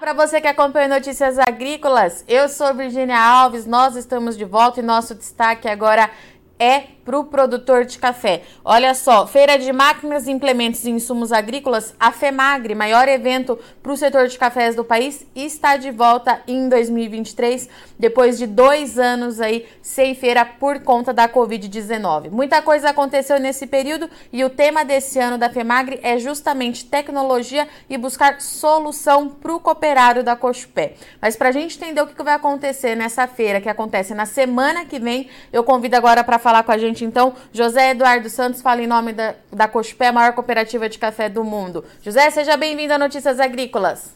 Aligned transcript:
Para 0.00 0.14
você 0.14 0.40
que 0.40 0.48
acompanha 0.48 0.88
Notícias 0.88 1.38
Agrícolas, 1.38 2.24
eu 2.26 2.48
sou 2.48 2.74
Virginia 2.74 3.20
Alves, 3.20 3.66
nós 3.66 3.96
estamos 3.96 4.34
de 4.34 4.46
volta 4.46 4.80
e 4.80 4.82
nosso 4.82 5.14
destaque 5.14 5.68
agora 5.68 6.10
é 6.58 6.84
para 7.10 7.18
o 7.18 7.24
produtor 7.24 7.84
de 7.84 7.98
café. 7.98 8.42
Olha 8.64 8.94
só, 8.94 9.26
Feira 9.26 9.58
de 9.58 9.72
Máquinas, 9.72 10.28
Implementos 10.28 10.84
e 10.84 10.90
Insumos 10.90 11.32
Agrícolas, 11.32 11.92
a 11.98 12.12
FEMAGRE, 12.12 12.76
maior 12.76 13.08
evento 13.08 13.58
para 13.82 13.90
o 13.90 13.96
setor 13.96 14.28
de 14.28 14.38
cafés 14.38 14.76
do 14.76 14.84
país, 14.84 15.26
está 15.34 15.76
de 15.76 15.90
volta 15.90 16.40
em 16.46 16.68
2023, 16.68 17.68
depois 17.98 18.38
de 18.38 18.46
dois 18.46 18.96
anos 18.96 19.40
aí 19.40 19.66
sem 19.82 20.14
feira 20.14 20.44
por 20.44 20.84
conta 20.84 21.12
da 21.12 21.28
Covid-19. 21.28 22.30
Muita 22.30 22.62
coisa 22.62 22.90
aconteceu 22.90 23.40
nesse 23.40 23.66
período 23.66 24.08
e 24.32 24.44
o 24.44 24.50
tema 24.50 24.84
desse 24.84 25.18
ano 25.18 25.36
da 25.36 25.50
FEMAGRE 25.50 25.98
é 26.04 26.16
justamente 26.16 26.84
tecnologia 26.84 27.66
e 27.88 27.98
buscar 27.98 28.40
solução 28.40 29.28
para 29.28 29.52
o 29.52 29.58
cooperado 29.58 30.22
da 30.22 30.36
Cochupé. 30.36 30.94
Mas 31.20 31.34
para 31.34 31.48
a 31.48 31.52
gente 31.52 31.76
entender 31.76 32.02
o 32.02 32.06
que 32.06 32.22
vai 32.22 32.34
acontecer 32.34 32.94
nessa 32.94 33.26
feira, 33.26 33.60
que 33.60 33.68
acontece 33.68 34.14
na 34.14 34.26
semana 34.26 34.84
que 34.84 35.00
vem, 35.00 35.28
eu 35.52 35.64
convido 35.64 35.96
agora 35.96 36.22
para 36.22 36.38
falar 36.38 36.62
com 36.62 36.70
a 36.70 36.78
gente 36.78 36.99
então, 37.04 37.34
José 37.52 37.90
Eduardo 37.90 38.28
Santos 38.28 38.62
fala 38.62 38.82
em 38.82 38.86
nome 38.86 39.12
da, 39.12 39.34
da 39.52 39.68
Cochupé, 39.68 40.08
a 40.08 40.12
maior 40.12 40.32
cooperativa 40.32 40.88
de 40.88 40.98
café 40.98 41.28
do 41.28 41.44
mundo. 41.44 41.84
José, 42.02 42.30
seja 42.30 42.56
bem-vindo 42.56 42.92
a 42.92 42.98
Notícias 42.98 43.40
Agrícolas. 43.40 44.14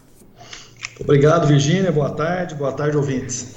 Obrigado, 1.00 1.46
Virgínia. 1.46 1.90
Boa 1.90 2.10
tarde. 2.10 2.54
Boa 2.54 2.72
tarde, 2.72 2.96
ouvintes. 2.96 3.54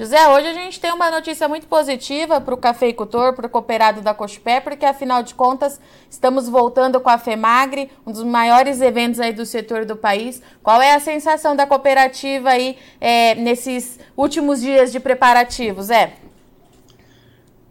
José, 0.00 0.28
hoje 0.28 0.46
a 0.46 0.54
gente 0.54 0.80
tem 0.80 0.90
uma 0.92 1.10
notícia 1.10 1.46
muito 1.46 1.66
positiva 1.66 2.40
para 2.40 2.54
o 2.54 2.56
cafeicultor, 2.56 3.34
para 3.34 3.46
o 3.46 3.50
cooperado 3.50 4.00
da 4.00 4.14
Cochupé, 4.14 4.58
porque 4.58 4.86
afinal 4.86 5.22
de 5.22 5.34
contas 5.34 5.78
estamos 6.08 6.48
voltando 6.48 6.98
com 7.02 7.10
a 7.10 7.18
FEMAGRE, 7.18 7.90
um 8.06 8.10
dos 8.10 8.24
maiores 8.24 8.80
eventos 8.80 9.20
aí 9.20 9.32
do 9.32 9.44
setor 9.44 9.84
do 9.84 9.94
país. 9.94 10.40
Qual 10.62 10.80
é 10.80 10.94
a 10.94 11.00
sensação 11.00 11.54
da 11.54 11.66
cooperativa 11.66 12.48
aí 12.48 12.78
é, 12.98 13.34
nesses 13.34 14.00
últimos 14.16 14.62
dias 14.62 14.90
de 14.90 14.98
preparativos, 14.98 15.86
Zé? 15.88 16.14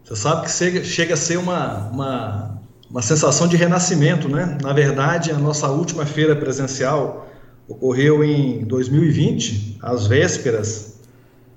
Você 0.10 0.16
sabe 0.16 0.48
que 0.48 0.84
chega, 0.84 1.14
a 1.14 1.18
ser 1.18 1.38
uma, 1.38 1.88
uma, 1.90 2.62
uma 2.90 3.02
sensação 3.02 3.48
de 3.48 3.56
renascimento, 3.56 4.28
né? 4.28 4.58
Na 4.60 4.74
verdade, 4.74 5.30
a 5.30 5.38
nossa 5.38 5.68
última 5.70 6.04
feira 6.04 6.36
presencial 6.36 7.30
ocorreu 7.68 8.24
em 8.24 8.64
2020, 8.64 9.78
às 9.84 10.08
vésperas 10.08 10.96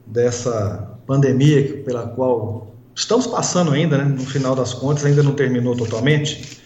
dessa 0.06 0.98
pandemia 1.06 1.83
pela 1.83 2.09
qual 2.09 2.75
estamos 2.94 3.27
passando 3.27 3.70
ainda, 3.70 3.97
né? 3.97 4.05
no 4.05 4.20
final 4.20 4.55
das 4.55 4.75
contas, 4.75 5.06
ainda 5.06 5.22
não 5.22 5.33
terminou 5.33 5.75
totalmente. 5.75 6.61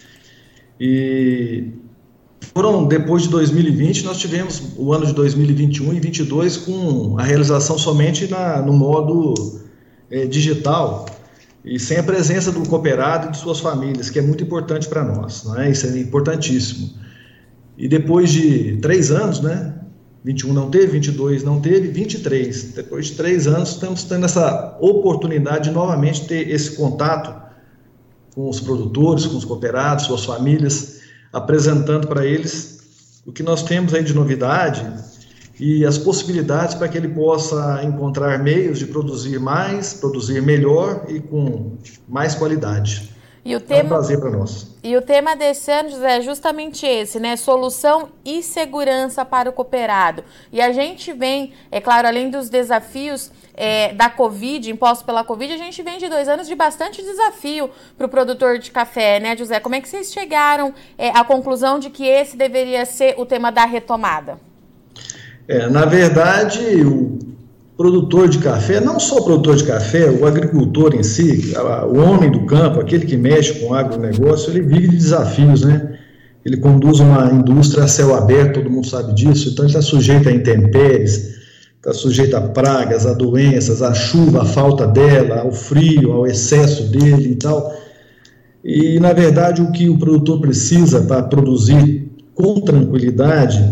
E 0.77 1.71
foram, 2.53 2.85
depois 2.85 3.23
de 3.23 3.29
2020, 3.29 4.03
nós 4.03 4.17
tivemos 4.17 4.73
o 4.75 4.91
ano 4.91 5.05
de 5.05 5.13
2021 5.13 5.85
e 5.85 6.01
2022 6.01 6.57
com 6.57 7.17
a 7.17 7.23
realização 7.23 7.77
somente 7.77 8.27
na, 8.27 8.61
no 8.61 8.73
modo 8.73 9.61
é, 10.11 10.25
digital 10.25 11.05
e 11.69 11.79
sem 11.79 11.97
a 11.97 12.03
presença 12.03 12.51
do 12.51 12.67
cooperado 12.67 13.27
e 13.27 13.31
de 13.31 13.37
suas 13.37 13.59
famílias, 13.59 14.09
que 14.09 14.19
é 14.19 14.21
muito 14.21 14.43
importante 14.43 14.87
para 14.87 15.03
nós, 15.03 15.43
não 15.43 15.59
é? 15.59 15.69
Isso 15.69 15.85
é 15.85 15.99
importantíssimo. 15.99 16.91
E 17.77 17.87
depois 17.87 18.31
de 18.31 18.77
três 18.77 19.11
anos, 19.11 19.41
né? 19.41 19.73
21 20.23 20.53
não 20.53 20.69
teve, 20.69 20.87
22 20.87 21.43
não 21.43 21.61
teve, 21.61 21.89
23. 21.89 22.73
Depois 22.73 23.07
de 23.07 23.15
três 23.15 23.47
anos, 23.47 23.69
estamos 23.69 24.03
tendo 24.03 24.25
essa 24.25 24.77
oportunidade 24.81 25.69
de 25.69 25.75
novamente 25.75 26.25
ter 26.25 26.49
esse 26.49 26.71
contato 26.75 27.33
com 28.33 28.49
os 28.49 28.59
produtores, 28.59 29.25
com 29.25 29.37
os 29.37 29.45
cooperados, 29.45 30.05
suas 30.05 30.25
famílias, 30.25 31.01
apresentando 31.31 32.07
para 32.07 32.25
eles 32.25 33.21
o 33.25 33.31
que 33.31 33.43
nós 33.43 33.63
temos 33.63 33.93
aí 33.93 34.03
de 34.03 34.13
novidade 34.13 34.85
e 35.59 35.85
as 35.85 35.97
possibilidades 35.97 36.75
para 36.75 36.87
que 36.87 36.97
ele 36.97 37.09
possa 37.09 37.81
encontrar 37.83 38.37
meios 38.39 38.79
de 38.79 38.85
produzir 38.85 39.39
mais, 39.39 39.93
produzir 39.93 40.41
melhor 40.41 41.05
e 41.07 41.19
com 41.19 41.77
mais 42.07 42.35
qualidade. 42.35 43.15
E 43.47 43.55
o 43.55 43.61
tema, 43.61 43.79
é 43.79 43.83
um 43.85 43.87
prazer 43.87 44.19
para 44.19 44.29
nós. 44.29 44.75
E 44.83 44.97
o 44.97 45.01
tema 45.01 45.33
desse 45.33 45.71
ano, 45.71 45.89
José, 45.89 46.17
é 46.17 46.21
justamente 46.21 46.85
esse, 46.85 47.17
né? 47.17 47.37
Solução 47.37 48.09
e 48.25 48.43
segurança 48.43 49.23
para 49.23 49.49
o 49.49 49.53
cooperado. 49.53 50.21
E 50.51 50.59
a 50.59 50.73
gente 50.73 51.13
vem, 51.13 51.53
é 51.71 51.79
claro, 51.79 52.09
além 52.09 52.29
dos 52.29 52.49
desafios 52.49 53.31
é, 53.53 53.93
da 53.93 54.09
Covid, 54.09 54.69
impostos 54.69 55.05
pela 55.05 55.23
Covid, 55.23 55.53
a 55.53 55.57
gente 55.57 55.81
vem 55.81 55.97
de 55.97 56.09
dois 56.09 56.27
anos 56.27 56.45
de 56.45 56.55
bastante 56.55 57.01
desafio 57.01 57.69
para 57.97 58.05
o 58.05 58.09
produtor 58.09 58.59
de 58.59 58.69
café, 58.69 59.17
né, 59.17 59.35
José? 59.37 59.61
Como 59.61 59.75
é 59.75 59.79
que 59.79 59.87
vocês 59.87 60.11
chegaram 60.11 60.73
é, 60.97 61.09
à 61.11 61.23
conclusão 61.23 61.79
de 61.79 61.89
que 61.89 62.05
esse 62.05 62.35
deveria 62.35 62.85
ser 62.85 63.15
o 63.17 63.25
tema 63.25 63.49
da 63.49 63.63
retomada? 63.63 64.46
É, 65.47 65.69
na 65.69 65.85
verdade, 65.85 66.59
o 66.83 67.17
produtor 67.77 68.27
de 68.27 68.39
café, 68.39 68.81
não 68.81 68.99
só 68.99 69.19
o 69.19 69.23
produtor 69.23 69.55
de 69.55 69.63
café, 69.63 70.09
o 70.09 70.25
agricultor 70.25 70.95
em 70.95 71.03
si, 71.03 71.53
o 71.89 71.99
homem 71.99 72.29
do 72.29 72.45
campo, 72.45 72.81
aquele 72.81 73.05
que 73.05 73.15
mexe 73.15 73.53
com 73.59 73.67
o 73.67 73.73
agronegócio, 73.73 74.51
ele 74.51 74.61
vive 74.61 74.89
de 74.89 74.97
desafios, 74.97 75.63
né? 75.63 75.97
Ele 76.43 76.57
conduz 76.57 76.99
uma 76.99 77.31
indústria 77.31 77.83
a 77.83 77.87
céu 77.87 78.15
aberto, 78.15 78.55
todo 78.55 78.69
mundo 78.69 78.87
sabe 78.87 79.13
disso, 79.13 79.49
então 79.49 79.65
ele 79.65 79.71
está 79.71 79.81
sujeito 79.81 80.27
a 80.27 80.31
intempéries, 80.31 81.35
está 81.75 81.93
sujeito 81.93 82.35
a 82.35 82.41
pragas, 82.41 83.05
a 83.05 83.13
doenças, 83.13 83.81
a 83.81 83.93
chuva, 83.93 84.41
a 84.41 84.45
falta 84.45 84.87
dela, 84.87 85.41
ao 85.41 85.51
frio, 85.51 86.11
ao 86.11 86.25
excesso 86.25 86.83
dele 86.91 87.31
e 87.31 87.35
tal. 87.35 87.73
E, 88.63 88.99
na 88.99 89.13
verdade, 89.13 89.61
o 89.61 89.71
que 89.71 89.87
o 89.87 89.97
produtor 89.97 90.41
precisa 90.41 91.01
para 91.01 91.23
produzir 91.23 92.09
com 92.33 92.59
tranquilidade 92.61 93.63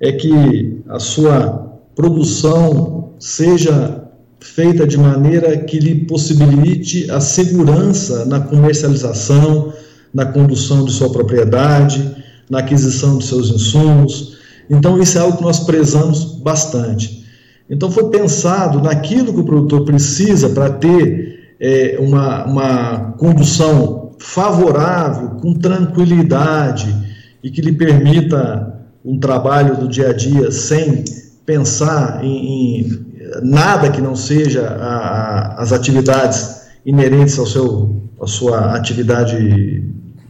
é 0.00 0.12
que 0.12 0.75
a 0.88 0.98
sua 0.98 1.80
produção 1.94 3.10
seja 3.18 4.04
feita 4.40 4.86
de 4.86 4.96
maneira 4.96 5.56
que 5.56 5.78
lhe 5.78 6.04
possibilite 6.04 7.10
a 7.10 7.20
segurança 7.20 8.24
na 8.26 8.40
comercialização, 8.40 9.72
na 10.12 10.26
condução 10.26 10.84
de 10.84 10.92
sua 10.92 11.10
propriedade, 11.10 12.16
na 12.48 12.60
aquisição 12.60 13.18
de 13.18 13.24
seus 13.24 13.50
insumos. 13.50 14.36
Então, 14.70 15.00
isso 15.00 15.18
é 15.18 15.20
algo 15.20 15.38
que 15.38 15.42
nós 15.42 15.60
prezamos 15.60 16.24
bastante. 16.42 17.24
Então, 17.68 17.90
foi 17.90 18.08
pensado 18.10 18.80
naquilo 18.80 19.32
que 19.32 19.40
o 19.40 19.44
produtor 19.44 19.84
precisa 19.84 20.50
para 20.50 20.70
ter 20.70 21.56
é, 21.58 21.96
uma, 21.98 22.44
uma 22.44 22.98
condução 23.18 24.12
favorável, 24.18 25.30
com 25.40 25.54
tranquilidade 25.54 26.94
e 27.42 27.50
que 27.50 27.60
lhe 27.60 27.72
permita 27.72 28.75
um 29.06 29.20
trabalho 29.20 29.76
do 29.76 29.88
dia 29.88 30.10
a 30.10 30.12
dia 30.12 30.50
sem 30.50 31.04
pensar 31.46 32.24
em, 32.24 32.80
em 32.80 33.06
nada 33.42 33.90
que 33.90 34.02
não 34.02 34.16
seja 34.16 34.66
a, 34.66 34.96
a, 34.96 35.62
as 35.62 35.72
atividades 35.72 36.62
inerentes 36.84 37.38
ao 37.38 37.46
seu, 37.46 38.02
à 38.20 38.26
sua 38.26 38.74
atividade 38.74 39.84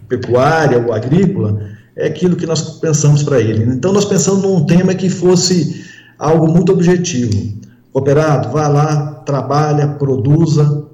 pecuária 0.09 0.79
ou 0.79 0.93
agrícola, 0.93 1.59
é 1.97 2.07
aquilo 2.07 2.37
que 2.37 2.47
nós 2.47 2.79
pensamos 2.79 3.23
para 3.23 3.41
ele. 3.41 3.65
Então, 3.65 3.93
nós 3.93 4.05
pensamos 4.05 4.43
num 4.43 4.67
tema 4.67 4.95
que 4.95 5.09
fosse 5.09 5.85
algo 6.19 6.47
muito 6.47 6.71
objetivo. 6.71 7.55
Cooperado, 7.93 8.51
vá 8.51 8.69
lá, 8.69 9.23
trabalha, 9.25 9.89
produza, 9.89 10.85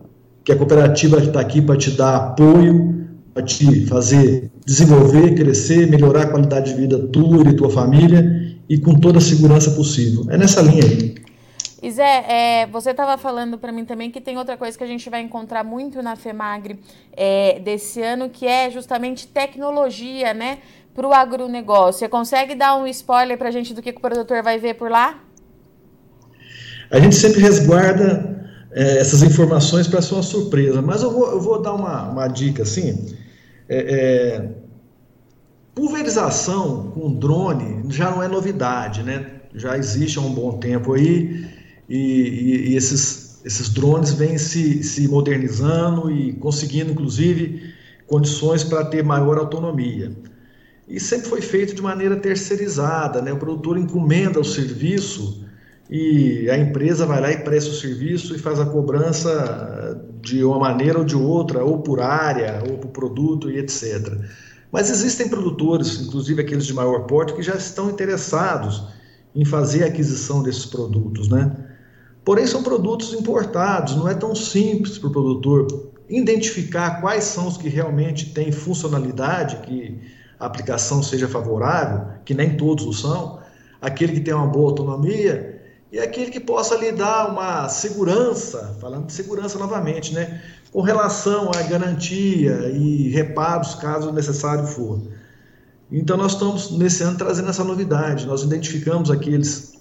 que 0.44 0.52
a 0.52 0.56
cooperativa 0.56 1.18
está 1.18 1.40
aqui 1.40 1.60
para 1.60 1.76
te 1.76 1.90
dar 1.90 2.16
apoio, 2.16 3.01
para 3.32 3.42
te 3.42 3.86
fazer 3.86 4.50
desenvolver, 4.64 5.34
crescer, 5.34 5.88
melhorar 5.88 6.22
a 6.22 6.30
qualidade 6.30 6.72
de 6.72 6.80
vida 6.80 6.98
tua 7.08 7.48
e 7.48 7.56
tua 7.56 7.70
família 7.70 8.56
e 8.68 8.78
com 8.78 8.94
toda 8.94 9.18
a 9.18 9.20
segurança 9.20 9.70
possível. 9.72 10.26
É 10.30 10.36
nessa 10.36 10.60
linha 10.60 10.84
aí. 10.84 11.14
E 11.82 11.90
Zé, 11.90 12.24
é, 12.28 12.66
você 12.68 12.90
estava 12.90 13.18
falando 13.18 13.58
para 13.58 13.72
mim 13.72 13.84
também 13.84 14.08
que 14.08 14.20
tem 14.20 14.38
outra 14.38 14.56
coisa 14.56 14.78
que 14.78 14.84
a 14.84 14.86
gente 14.86 15.10
vai 15.10 15.20
encontrar 15.20 15.64
muito 15.64 16.00
na 16.00 16.14
FEMAGRE 16.14 16.78
é, 17.12 17.58
desse 17.58 18.00
ano, 18.00 18.30
que 18.30 18.46
é 18.46 18.70
justamente 18.70 19.26
tecnologia, 19.26 20.32
né, 20.32 20.58
para 20.94 21.08
o 21.08 21.12
agronegócio. 21.12 21.98
Você 21.98 22.08
consegue 22.08 22.54
dar 22.54 22.76
um 22.76 22.86
spoiler 22.86 23.36
para 23.36 23.48
a 23.48 23.50
gente 23.50 23.74
do 23.74 23.82
que 23.82 23.90
o 23.90 24.00
produtor 24.00 24.44
vai 24.44 24.60
ver 24.60 24.74
por 24.74 24.88
lá? 24.88 25.18
A 26.88 27.00
gente 27.00 27.16
sempre 27.16 27.40
resguarda 27.40 28.48
é, 28.70 28.98
essas 28.98 29.24
informações 29.24 29.88
para 29.88 30.00
ser 30.00 30.14
uma 30.14 30.22
surpresa, 30.22 30.80
mas 30.80 31.02
eu 31.02 31.10
vou, 31.10 31.32
eu 31.32 31.40
vou 31.40 31.60
dar 31.60 31.72
uma, 31.72 32.10
uma 32.10 32.28
dica 32.28 32.62
assim. 32.62 33.12
É, 33.68 33.78
é, 33.78 34.50
pulverização 35.74 36.90
com 36.90 37.14
drone 37.14 37.90
já 37.90 38.10
não 38.10 38.22
é 38.22 38.28
novidade, 38.28 39.02
né? 39.02 39.40
Já 39.54 39.76
existe 39.76 40.18
há 40.18 40.22
um 40.22 40.34
bom 40.34 40.58
tempo 40.58 40.94
aí 40.94 41.46
e, 41.88 41.98
e, 41.98 42.70
e 42.70 42.76
esses, 42.76 43.40
esses 43.44 43.68
drones 43.68 44.12
vêm 44.12 44.38
se, 44.38 44.82
se 44.82 45.06
modernizando 45.08 46.10
e 46.10 46.32
conseguindo, 46.34 46.92
inclusive, 46.92 47.72
condições 48.06 48.64
para 48.64 48.84
ter 48.84 49.02
maior 49.02 49.38
autonomia. 49.38 50.12
E 50.88 51.00
sempre 51.00 51.28
foi 51.28 51.40
feito 51.40 51.74
de 51.74 51.82
maneira 51.82 52.16
terceirizada, 52.16 53.22
né? 53.22 53.32
O 53.32 53.38
produtor 53.38 53.78
encomenda 53.78 54.40
o 54.40 54.44
serviço 54.44 55.44
e 55.88 56.50
a 56.50 56.58
empresa 56.58 57.06
vai 57.06 57.20
lá 57.20 57.32
e 57.32 57.38
presta 57.38 57.70
o 57.70 57.74
serviço 57.74 58.34
e 58.34 58.38
faz 58.38 58.58
a 58.58 58.66
cobrança 58.66 60.04
de 60.22 60.44
uma 60.44 60.58
maneira 60.58 61.00
ou 61.00 61.04
de 61.04 61.16
outra, 61.16 61.64
ou 61.64 61.78
por 61.78 62.00
área, 62.00 62.62
ou 62.70 62.78
por 62.78 62.88
produto 62.88 63.50
e 63.50 63.58
etc. 63.58 64.16
Mas 64.70 64.88
existem 64.88 65.28
produtores, 65.28 66.00
inclusive 66.00 66.40
aqueles 66.40 66.64
de 66.64 66.72
maior 66.72 67.00
porte, 67.00 67.34
que 67.34 67.42
já 67.42 67.54
estão 67.54 67.90
interessados 67.90 68.84
em 69.34 69.44
fazer 69.44 69.82
a 69.82 69.88
aquisição 69.88 70.42
desses 70.42 70.64
produtos, 70.64 71.28
né? 71.28 71.54
Porém, 72.24 72.46
são 72.46 72.62
produtos 72.62 73.12
importados, 73.12 73.96
não 73.96 74.08
é 74.08 74.14
tão 74.14 74.34
simples 74.34 74.96
para 74.96 75.08
o 75.08 75.12
produtor 75.12 75.90
identificar 76.08 77.00
quais 77.00 77.24
são 77.24 77.48
os 77.48 77.56
que 77.56 77.68
realmente 77.68 78.32
têm 78.32 78.52
funcionalidade, 78.52 79.56
que 79.66 79.98
a 80.38 80.46
aplicação 80.46 81.02
seja 81.02 81.26
favorável, 81.26 82.06
que 82.24 82.32
nem 82.32 82.56
todos 82.56 82.86
o 82.86 82.92
são, 82.92 83.40
aquele 83.80 84.12
que 84.12 84.20
tem 84.20 84.32
uma 84.32 84.46
boa 84.46 84.70
autonomia 84.70 85.51
e 85.92 86.00
aquele 86.00 86.30
que 86.30 86.40
possa 86.40 86.74
lhe 86.74 86.90
dar 86.90 87.28
uma 87.28 87.68
segurança, 87.68 88.74
falando 88.80 89.06
de 89.06 89.12
segurança 89.12 89.58
novamente, 89.58 90.14
né, 90.14 90.42
com 90.72 90.80
relação 90.80 91.50
à 91.54 91.60
garantia 91.62 92.70
e 92.74 93.10
reparos, 93.10 93.74
caso 93.74 94.10
necessário 94.10 94.66
for. 94.66 95.02
Então, 95.90 96.16
nós 96.16 96.32
estamos 96.32 96.70
nesse 96.70 97.02
ano 97.02 97.18
trazendo 97.18 97.50
essa 97.50 97.62
novidade. 97.62 98.26
Nós 98.26 98.42
identificamos 98.42 99.10
aqueles 99.10 99.74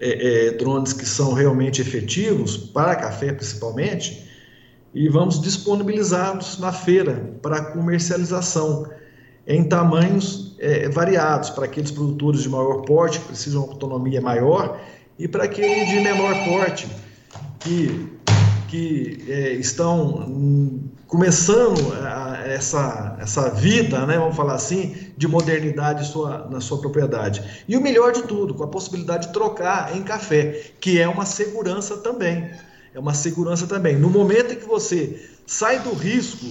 é, 0.00 0.46
é, 0.46 0.50
drones 0.52 0.94
que 0.94 1.04
são 1.04 1.34
realmente 1.34 1.82
efetivos, 1.82 2.56
para 2.56 2.96
café 2.96 3.30
principalmente, 3.34 4.26
e 4.94 5.06
vamos 5.10 5.38
disponibilizá-los 5.38 6.58
na 6.58 6.72
feira 6.72 7.36
para 7.42 7.62
comercialização 7.72 8.88
em 9.46 9.64
tamanhos 9.64 10.56
é, 10.58 10.88
variados, 10.88 11.50
para 11.50 11.66
aqueles 11.66 11.90
produtores 11.90 12.40
de 12.40 12.48
maior 12.48 12.80
porte 12.86 13.20
que 13.20 13.26
precisam 13.26 13.64
de 13.64 13.68
autonomia 13.68 14.22
maior 14.22 14.80
e 15.18 15.26
para 15.26 15.44
aqueles 15.44 15.88
de 15.88 16.00
menor 16.00 16.32
porte 16.44 16.88
que, 17.58 18.08
que 18.68 19.24
é, 19.28 19.52
estão 19.54 20.24
hum, 20.28 20.88
começando 21.08 21.92
a, 21.94 22.42
essa, 22.46 23.16
essa 23.20 23.50
vida, 23.50 24.06
né, 24.06 24.16
vamos 24.16 24.36
falar 24.36 24.54
assim, 24.54 24.94
de 25.16 25.26
modernidade 25.26 26.06
sua, 26.06 26.46
na 26.48 26.60
sua 26.60 26.80
propriedade. 26.80 27.64
E 27.66 27.76
o 27.76 27.80
melhor 27.80 28.12
de 28.12 28.22
tudo, 28.22 28.54
com 28.54 28.62
a 28.62 28.68
possibilidade 28.68 29.26
de 29.26 29.32
trocar 29.32 29.96
em 29.96 30.02
café, 30.02 30.72
que 30.80 31.00
é 31.00 31.08
uma 31.08 31.26
segurança 31.26 31.96
também. 31.96 32.50
É 32.94 33.00
uma 33.00 33.14
segurança 33.14 33.66
também. 33.66 33.96
No 33.96 34.08
momento 34.08 34.52
em 34.52 34.56
que 34.56 34.66
você 34.66 35.28
sai 35.46 35.80
do 35.80 35.94
risco 35.94 36.46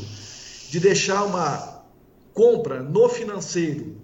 de 0.69 0.79
deixar 0.79 1.23
uma 1.23 1.83
compra 2.33 2.81
no 2.83 3.07
financeiro 3.07 3.95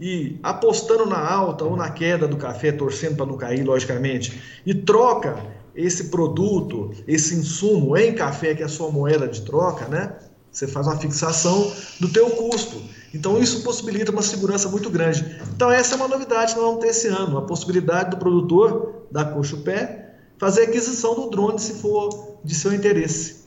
e 0.00 0.38
apostando 0.42 1.06
na 1.06 1.18
alta 1.18 1.64
ou 1.64 1.76
na 1.76 1.90
queda 1.90 2.26
do 2.26 2.36
café, 2.36 2.72
torcendo 2.72 3.16
para 3.16 3.26
não 3.26 3.36
cair, 3.36 3.64
logicamente, 3.64 4.40
e 4.66 4.74
troca 4.74 5.38
esse 5.74 6.04
produto, 6.04 6.92
esse 7.06 7.34
insumo 7.34 7.96
em 7.96 8.14
café, 8.14 8.54
que 8.54 8.62
é 8.62 8.66
a 8.66 8.68
sua 8.68 8.90
moeda 8.90 9.26
de 9.26 9.42
troca, 9.42 9.86
né? 9.88 10.16
Você 10.50 10.68
faz 10.68 10.86
uma 10.86 10.96
fixação 10.96 11.72
do 11.98 12.08
teu 12.08 12.30
custo. 12.30 12.80
Então 13.12 13.40
isso 13.40 13.62
possibilita 13.62 14.12
uma 14.12 14.22
segurança 14.22 14.68
muito 14.68 14.88
grande. 14.88 15.40
Então 15.54 15.70
essa 15.70 15.94
é 15.94 15.96
uma 15.96 16.06
novidade 16.06 16.54
que 16.54 16.60
nós 16.60 16.68
vamos 16.68 16.80
ter 16.80 16.90
esse 16.90 17.08
ano, 17.08 17.38
a 17.38 17.42
possibilidade 17.42 18.10
do 18.10 18.16
produtor 18.16 19.06
da 19.10 19.24
coxa 19.24 19.56
pé 19.58 20.04
fazer 20.38 20.62
aquisição 20.62 21.14
do 21.14 21.30
drone 21.30 21.58
se 21.58 21.74
for 21.74 22.38
de 22.44 22.54
seu 22.54 22.72
interesse. 22.72 23.43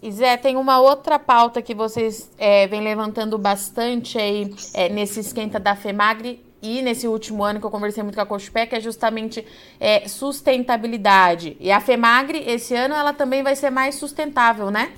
E 0.00 0.12
Zé, 0.12 0.36
tem 0.36 0.56
uma 0.56 0.80
outra 0.80 1.18
pauta 1.18 1.60
que 1.60 1.74
vocês 1.74 2.30
é, 2.38 2.68
vem 2.68 2.82
levantando 2.82 3.36
bastante 3.36 4.16
aí 4.16 4.54
é, 4.72 4.88
nesse 4.88 5.20
esquenta 5.20 5.58
da 5.58 5.74
FEMAGRE 5.74 6.40
e 6.62 6.82
nesse 6.82 7.08
último 7.08 7.42
ano 7.42 7.58
que 7.58 7.66
eu 7.66 7.70
conversei 7.70 8.02
muito 8.02 8.14
com 8.14 8.20
a 8.20 8.26
Cochupé, 8.26 8.66
que 8.66 8.76
é 8.76 8.80
justamente 8.80 9.44
é, 9.80 10.06
sustentabilidade. 10.06 11.56
E 11.58 11.70
a 11.70 11.80
FEMAGRE, 11.80 12.38
esse 12.48 12.74
ano, 12.74 12.94
ela 12.94 13.12
também 13.12 13.42
vai 13.42 13.56
ser 13.56 13.70
mais 13.70 13.96
sustentável, 13.96 14.70
né? 14.70 14.92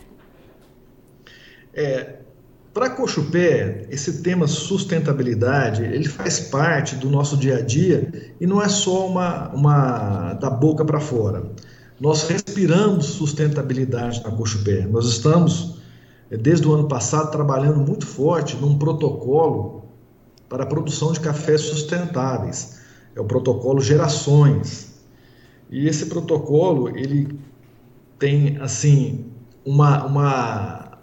É, 1.72 2.16
para 2.72 2.86
a 2.86 2.90
Cochupé, 2.90 3.86
esse 3.90 4.22
tema 4.22 4.46
sustentabilidade, 4.46 5.82
ele 5.82 6.08
faz 6.08 6.40
parte 6.40 6.94
do 6.94 7.10
nosso 7.10 7.36
dia 7.36 7.56
a 7.56 7.60
dia 7.62 8.32
e 8.40 8.46
não 8.46 8.62
é 8.62 8.68
só 8.68 9.06
uma, 9.06 9.48
uma 9.48 10.34
da 10.34 10.50
boca 10.50 10.84
para 10.84 11.00
fora. 11.00 11.50
Nós 12.00 12.22
respiramos 12.22 13.04
sustentabilidade 13.04 14.22
na 14.24 14.30
Cochupé. 14.30 14.86
Nós 14.86 15.04
estamos, 15.04 15.82
é, 16.30 16.36
desde 16.38 16.66
o 16.66 16.72
ano 16.72 16.88
passado, 16.88 17.30
trabalhando 17.30 17.78
muito 17.78 18.06
forte 18.06 18.56
num 18.56 18.78
protocolo 18.78 19.84
para 20.48 20.62
a 20.62 20.66
produção 20.66 21.12
de 21.12 21.20
cafés 21.20 21.60
sustentáveis. 21.60 22.80
É 23.14 23.20
o 23.20 23.24
protocolo 23.26 23.82
Gerações. 23.82 24.98
E 25.68 25.86
esse 25.86 26.06
protocolo, 26.06 26.88
ele 26.96 27.38
tem, 28.18 28.56
assim, 28.58 29.26
uma... 29.62 30.06
uma... 30.06 30.98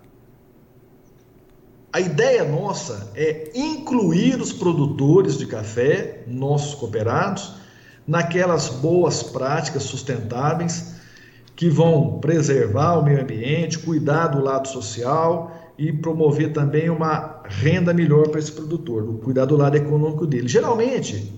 A 1.94 2.02
ideia 2.02 2.44
nossa 2.44 3.12
é 3.16 3.52
incluir 3.56 4.42
os 4.42 4.52
produtores 4.52 5.38
de 5.38 5.46
café, 5.46 6.24
nossos 6.28 6.74
cooperados, 6.76 7.54
naquelas 8.08 8.70
boas 8.70 9.22
práticas 9.22 9.84
sustentáveis 9.84 10.96
que 11.56 11.70
vão 11.70 12.20
preservar 12.20 13.00
o 13.00 13.04
meio 13.04 13.22
ambiente, 13.22 13.80
cuidar 13.80 14.28
do 14.28 14.42
lado 14.42 14.68
social 14.68 15.74
e 15.78 15.92
promover 15.92 16.54
também 16.54 16.90
uma 16.90 17.42
renda 17.46 17.94
melhor 17.94 18.30
para 18.30 18.40
esse 18.40 18.52
produtor, 18.52 19.20
cuidar 19.24 19.46
do 19.46 19.58
lado 19.58 19.76
econômico 19.76 20.26
dele. 20.26 20.48
Geralmente, 20.48 21.34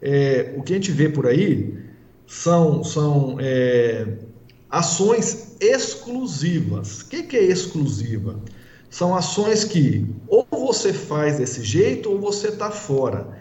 é, 0.00 0.54
o 0.56 0.62
que 0.62 0.72
a 0.72 0.76
gente 0.76 0.92
vê 0.92 1.08
por 1.08 1.26
aí 1.26 1.74
são, 2.26 2.84
são 2.84 3.36
é, 3.40 4.06
ações 4.70 5.56
exclusivas. 5.60 7.00
O 7.00 7.08
que, 7.08 7.22
que 7.24 7.36
é 7.36 7.44
exclusiva? 7.44 8.38
São 8.88 9.14
ações 9.14 9.64
que 9.64 10.06
ou 10.28 10.46
você 10.50 10.92
faz 10.92 11.38
desse 11.38 11.62
jeito 11.62 12.10
ou 12.10 12.20
você 12.20 12.48
está 12.48 12.70
fora 12.70 13.40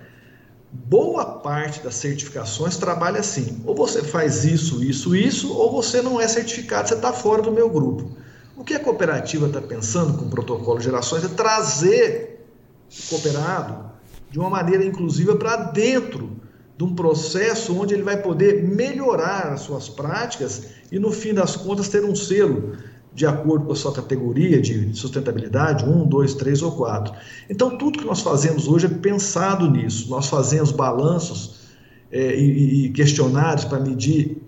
boa 0.71 1.25
parte 1.39 1.81
das 1.81 1.95
certificações 1.95 2.77
trabalha 2.77 3.19
assim: 3.19 3.61
ou 3.65 3.75
você 3.75 4.03
faz 4.03 4.45
isso, 4.45 4.83
isso, 4.83 5.15
isso, 5.15 5.53
ou 5.53 5.71
você 5.71 6.01
não 6.01 6.19
é 6.19 6.27
certificado, 6.27 6.87
você 6.87 6.95
está 6.95 7.11
fora 7.11 7.41
do 7.41 7.51
meu 7.51 7.69
grupo. 7.69 8.11
O 8.55 8.63
que 8.63 8.73
a 8.73 8.79
cooperativa 8.79 9.47
está 9.47 9.61
pensando 9.61 10.17
com 10.17 10.25
o 10.25 10.29
protocolo 10.29 10.77
de 10.77 10.85
gerações 10.85 11.23
é 11.23 11.29
trazer 11.29 12.45
o 12.91 13.09
cooperado 13.09 13.89
de 14.29 14.37
uma 14.37 14.49
maneira 14.49 14.83
inclusiva 14.83 15.35
para 15.35 15.55
dentro 15.55 16.37
de 16.77 16.83
um 16.83 16.93
processo 16.95 17.77
onde 17.77 17.93
ele 17.93 18.03
vai 18.03 18.21
poder 18.21 18.63
melhorar 18.63 19.53
as 19.53 19.61
suas 19.61 19.89
práticas 19.89 20.63
e, 20.91 20.99
no 20.99 21.11
fim 21.11 21.33
das 21.33 21.55
contas, 21.55 21.89
ter 21.89 22.03
um 22.05 22.15
selo 22.15 22.77
de 23.19 23.25
acordo 23.25 23.65
com 23.65 23.73
a 23.73 23.75
sua 23.75 23.91
categoria 23.91 24.61
de 24.61 24.97
sustentabilidade, 24.97 25.83
um, 25.83 26.07
dois, 26.07 26.33
três 26.35 26.61
ou 26.61 26.71
quatro. 26.71 27.13
Então, 27.49 27.77
tudo 27.77 27.99
que 27.99 28.05
nós 28.05 28.21
fazemos 28.21 28.65
hoje 28.65 28.85
é 28.85 28.89
pensado 28.89 29.69
nisso. 29.69 30.09
Nós 30.09 30.27
fazemos 30.27 30.71
balanços 30.71 31.67
é, 32.09 32.33
e, 32.33 32.85
e, 32.85 32.89
questionários 32.91 33.65
para 33.65 33.77
medir 33.81 34.41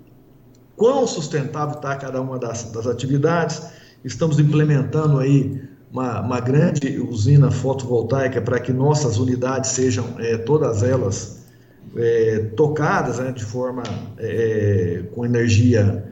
quão 0.77 1.05
sustentável 1.05 1.75
está 1.75 1.97
cada 1.97 2.21
uma 2.21 2.39
das, 2.39 2.71
das, 2.71 2.87
atividades. 2.87 3.61
Estamos 4.05 4.39
implementando 4.39 5.19
aí 5.19 5.61
uma, 5.91 6.21
uma 6.21 6.39
grande 6.39 6.97
usina 6.97 7.51
fotovoltaica 7.51 8.41
para 8.41 8.57
que 8.57 8.71
nossas 8.71 9.17
unidades 9.17 9.71
sejam 9.71 10.05
é, 10.17 10.37
todas 10.37 10.81
elas 10.81 11.41
é, 11.97 12.39
tocadas 12.55 13.19
né, 13.19 13.33
de 13.33 13.43
forma 13.43 13.83
é, 14.17 15.03
com 15.13 15.25
energia 15.25 16.09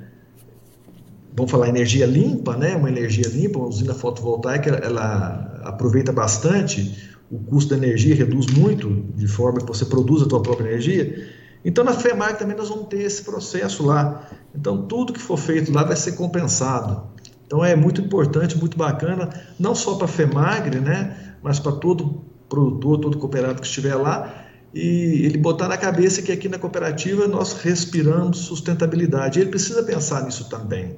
vamos 1.33 1.51
falar 1.51 1.69
energia 1.69 2.05
limpa, 2.05 2.55
né? 2.55 2.75
Uma 2.75 2.89
energia 2.89 3.27
limpa, 3.27 3.59
uma 3.59 3.67
usina 3.67 3.93
fotovoltaica, 3.93 4.69
ela 4.71 5.61
aproveita 5.63 6.11
bastante 6.11 7.09
o 7.31 7.37
custo 7.39 7.71
da 7.71 7.77
energia, 7.77 8.15
reduz 8.15 8.47
muito 8.47 9.05
de 9.15 9.27
forma 9.27 9.59
que 9.59 9.67
você 9.67 9.85
produza 9.85 10.25
a 10.25 10.27
tua 10.27 10.41
própria 10.41 10.67
energia. 10.67 11.29
Então 11.63 11.83
na 11.83 11.93
FEMAG 11.93 12.39
também 12.39 12.55
nós 12.55 12.69
vamos 12.69 12.87
ter 12.87 13.01
esse 13.01 13.23
processo 13.23 13.85
lá. 13.85 14.27
Então 14.55 14.83
tudo 14.87 15.13
que 15.13 15.19
for 15.19 15.37
feito 15.37 15.71
lá 15.71 15.83
vai 15.83 15.95
ser 15.95 16.13
compensado. 16.13 17.03
Então 17.45 17.63
é 17.63 17.75
muito 17.75 18.01
importante, 18.01 18.57
muito 18.57 18.77
bacana, 18.77 19.29
não 19.59 19.75
só 19.75 19.95
para 19.95 20.05
a 20.05 20.07
FEMAGRE, 20.07 20.79
né? 20.79 21.35
Mas 21.41 21.59
para 21.59 21.71
todo 21.73 22.23
produtor, 22.47 22.99
todo 22.99 23.17
cooperado 23.17 23.61
que 23.61 23.67
estiver 23.67 23.95
lá, 23.95 24.45
e 24.73 25.25
ele 25.25 25.37
botar 25.37 25.67
na 25.67 25.77
cabeça 25.77 26.21
que 26.21 26.31
aqui 26.31 26.47
na 26.47 26.59
cooperativa 26.59 27.27
nós 27.27 27.53
respiramos 27.53 28.39
sustentabilidade. 28.39 29.39
Ele 29.39 29.49
precisa 29.49 29.83
pensar 29.83 30.23
nisso 30.23 30.49
também. 30.49 30.95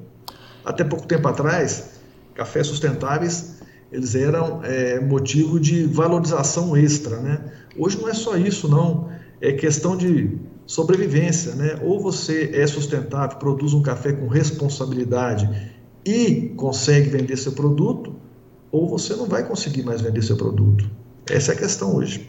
Até 0.64 0.84
pouco 0.84 1.06
tempo 1.06 1.26
atrás, 1.28 1.90
cafés 2.34 2.66
sustentáveis 2.66 3.62
eles 3.92 4.14
eram 4.14 4.64
é, 4.64 4.98
motivo 4.98 5.60
de 5.60 5.84
valorização 5.84 6.74
extra, 6.74 7.20
né? 7.20 7.44
Hoje 7.76 8.00
não 8.00 8.08
é 8.08 8.14
só 8.14 8.36
isso, 8.38 8.66
não. 8.66 9.10
É 9.38 9.52
questão 9.52 9.96
de 9.96 10.38
sobrevivência, 10.66 11.54
né? 11.54 11.78
Ou 11.82 12.00
você 12.00 12.50
é 12.54 12.66
sustentável, 12.66 13.36
produz 13.36 13.74
um 13.74 13.82
café 13.82 14.12
com 14.12 14.28
responsabilidade 14.28 15.46
e 16.06 16.54
consegue 16.56 17.10
vender 17.10 17.36
seu 17.36 17.52
produto, 17.52 18.14
ou 18.70 18.88
você 18.88 19.14
não 19.14 19.26
vai 19.26 19.46
conseguir 19.46 19.82
mais 19.82 20.00
vender 20.00 20.22
seu 20.22 20.36
produto. 20.36 20.90
Essa 21.30 21.52
é 21.52 21.54
a 21.54 21.58
questão 21.58 21.94
hoje. 21.94 22.28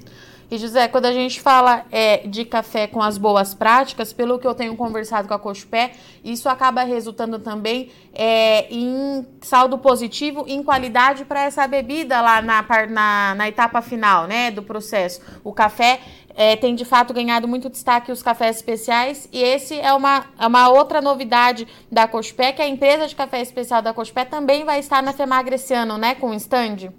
E 0.54 0.58
José, 0.60 0.88
quando 0.88 1.08
a 1.08 1.12
gente 1.12 1.42
fala 1.42 1.84
é, 1.92 2.28
de 2.28 2.46
café 2.46 2.86
com 2.86 3.02
as 3.02 3.18
boas 3.18 3.56
práticas, 3.56 4.14
pelo 4.14 4.38
que 4.38 4.46
eu 4.46 4.54
tenho 4.54 4.76
conversado 4.76 5.28
com 5.28 5.34
a 5.34 5.40
Cochupé, 5.40 5.94
isso 6.24 6.48
acaba 6.48 6.84
resultando 6.84 7.40
também 7.40 7.90
é, 8.14 8.68
em 8.72 9.26
saldo 9.42 9.80
positivo, 9.80 10.46
em 10.48 10.62
qualidade 10.62 11.26
para 11.26 11.42
essa 11.42 11.66
bebida 11.66 12.22
lá 12.22 12.40
na, 12.40 12.64
na, 12.88 13.34
na, 13.34 13.48
etapa 13.48 13.82
final 13.82 14.28
né, 14.28 14.52
do 14.52 14.62
processo. 14.62 15.22
O 15.44 15.52
café 15.52 16.02
é, 16.36 16.56
tem 16.56 16.76
de 16.76 16.86
fato 16.86 17.16
ganhado 17.16 17.48
muito 17.48 17.68
destaque 17.68 18.12
os 18.12 18.22
cafés 18.22 18.58
especiais 18.58 19.28
e 19.32 19.42
esse 19.42 19.80
é 19.80 19.92
uma, 19.92 20.26
é 20.38 20.46
uma 20.46 20.70
outra 20.70 21.02
novidade 21.02 21.68
da 21.92 22.08
Cochupé, 22.08 22.52
que 22.52 22.62
a 22.62 22.68
empresa 22.68 23.08
de 23.08 23.16
café 23.16 23.42
especial 23.42 23.82
da 23.82 23.92
Cochupé 23.92 24.24
também 24.24 24.64
vai 24.64 24.78
estar 24.78 25.02
na 25.02 25.14
FEMAGRE 25.14 25.56
esse 25.56 25.74
ano, 25.74 25.98
né, 25.98 26.14
com 26.14 26.30
o 26.30 26.36
stand? 26.36 26.94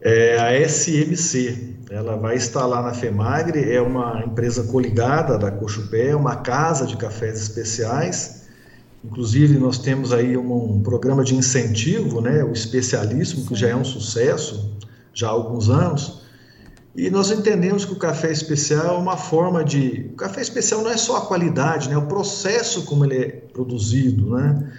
É 0.00 0.38
a 0.38 0.68
SMC, 0.68 1.74
ela 1.90 2.16
vai 2.16 2.38
lá 2.54 2.82
na 2.82 2.94
FEMAGRE, 2.94 3.72
é 3.72 3.80
uma 3.80 4.22
empresa 4.24 4.62
coligada 4.62 5.36
da 5.36 5.50
Cochupé, 5.50 6.14
uma 6.14 6.36
casa 6.36 6.86
de 6.86 6.96
cafés 6.96 7.40
especiais, 7.40 8.46
inclusive 9.04 9.58
nós 9.58 9.78
temos 9.78 10.12
aí 10.12 10.36
um, 10.36 10.76
um 10.76 10.82
programa 10.82 11.24
de 11.24 11.34
incentivo, 11.34 12.20
né, 12.20 12.44
o 12.44 12.52
especialíssimo, 12.52 13.46
que 13.46 13.56
já 13.56 13.68
é 13.68 13.74
um 13.74 13.84
sucesso, 13.84 14.72
já 15.12 15.26
há 15.26 15.30
alguns 15.30 15.68
anos, 15.68 16.22
e 16.94 17.10
nós 17.10 17.30
entendemos 17.30 17.84
que 17.84 17.92
o 17.92 17.96
café 17.96 18.30
especial 18.30 18.96
é 18.96 18.98
uma 18.98 19.16
forma 19.16 19.64
de. 19.64 20.10
O 20.12 20.16
café 20.16 20.40
especial 20.40 20.82
não 20.82 20.90
é 20.90 20.96
só 20.96 21.18
a 21.18 21.26
qualidade, 21.26 21.88
né? 21.88 21.94
É 21.94 21.98
o 21.98 22.06
processo 22.06 22.84
como 22.86 23.04
ele 23.04 23.16
é 23.16 23.28
produzido, 23.28 24.34
né? 24.34 24.72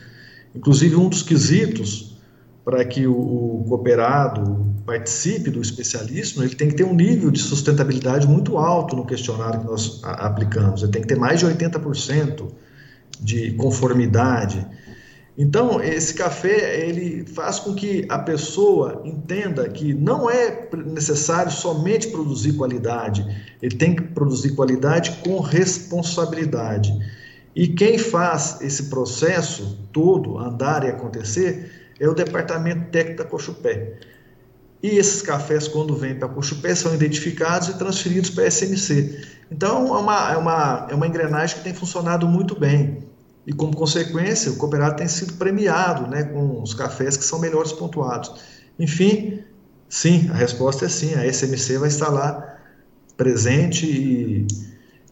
Inclusive, 0.53 0.97
um 0.97 1.07
dos 1.07 1.23
quesitos 1.23 2.08
para 2.69 2.85
que 2.85 3.07
o, 3.07 3.13
o 3.13 3.65
cooperado 3.67 4.63
participe 4.85 5.49
do 5.49 5.59
especialismo, 5.59 6.43
ele 6.43 6.53
tem 6.53 6.67
que 6.67 6.75
ter 6.75 6.83
um 6.83 6.93
nível 6.93 7.31
de 7.31 7.39
sustentabilidade 7.39 8.27
muito 8.27 8.59
alto 8.59 8.95
no 8.95 9.07
questionário 9.07 9.61
que 9.61 9.65
nós 9.65 9.99
aplicamos. 10.03 10.83
Ele 10.83 10.91
tem 10.91 11.01
que 11.01 11.07
ter 11.07 11.17
mais 11.17 11.39
de 11.39 11.47
80% 11.47 12.47
de 13.19 13.53
conformidade. 13.53 14.63
Então, 15.35 15.81
esse 15.81 16.13
café, 16.13 16.88
ele 16.88 17.25
faz 17.25 17.59
com 17.59 17.73
que 17.73 18.05
a 18.07 18.19
pessoa 18.19 19.01
entenda 19.03 19.67
que 19.67 19.91
não 19.91 20.29
é 20.29 20.69
necessário 20.85 21.51
somente 21.51 22.09
produzir 22.09 22.53
qualidade, 22.53 23.25
ele 23.63 23.75
tem 23.75 23.95
que 23.95 24.03
produzir 24.03 24.51
qualidade 24.51 25.17
com 25.23 25.39
responsabilidade. 25.39 26.93
E 27.55 27.67
quem 27.67 27.97
faz 27.97 28.61
esse 28.61 28.83
processo 28.91 29.79
todo 29.91 30.38
andar 30.38 30.83
e 30.83 30.88
acontecer 30.89 31.78
é 32.00 32.08
o 32.08 32.13
departamento 32.13 32.89
técnico 32.91 33.24
da 33.24 33.29
Cochupé. 33.29 34.00
E 34.82 34.98
esses 34.98 35.22
cafés, 35.22 35.68
quando 35.68 35.96
vêm 35.96 36.15
para 36.15 36.27
a 36.27 36.32
Cochupé, 36.32 36.74
são 36.74 36.94
identificados 36.94 37.68
e 37.68 37.77
transferidos 37.77 38.29
para 38.29 38.46
a 38.46 38.48
SMC. 38.48 39.22
Então, 39.51 39.96
é 39.96 40.00
uma, 40.00 40.32
é, 40.32 40.38
uma, 40.38 40.88
é 40.89 40.96
uma 40.96 41.08
engrenagem 41.08 41.58
que 41.58 41.63
tem 41.63 41.74
funcionado 41.74 42.27
muito 42.27 42.58
bem 42.58 43.10
e 43.46 43.53
como 43.53 43.75
consequência 43.75 44.51
o 44.51 44.58
cooperado 44.58 44.96
tem 44.98 45.08
sido 45.08 45.34
premiado 45.34 46.08
né, 46.08 46.24
com 46.24 46.62
os 46.62 46.74
cafés 46.74 47.18
que 47.18 47.24
são 47.24 47.39
melhores 47.39 47.72
pontuados. 47.72 48.32
Enfim, 48.77 49.39
sim, 49.89 50.29
a 50.29 50.36
resposta 50.36 50.86
é 50.86 50.89
sim, 50.89 51.15
a 51.15 51.25
SMC 51.25 51.79
vai 51.79 51.89
estar 51.89 52.10
lá 52.10 52.58
presente 53.18 53.88
e, 53.88 54.48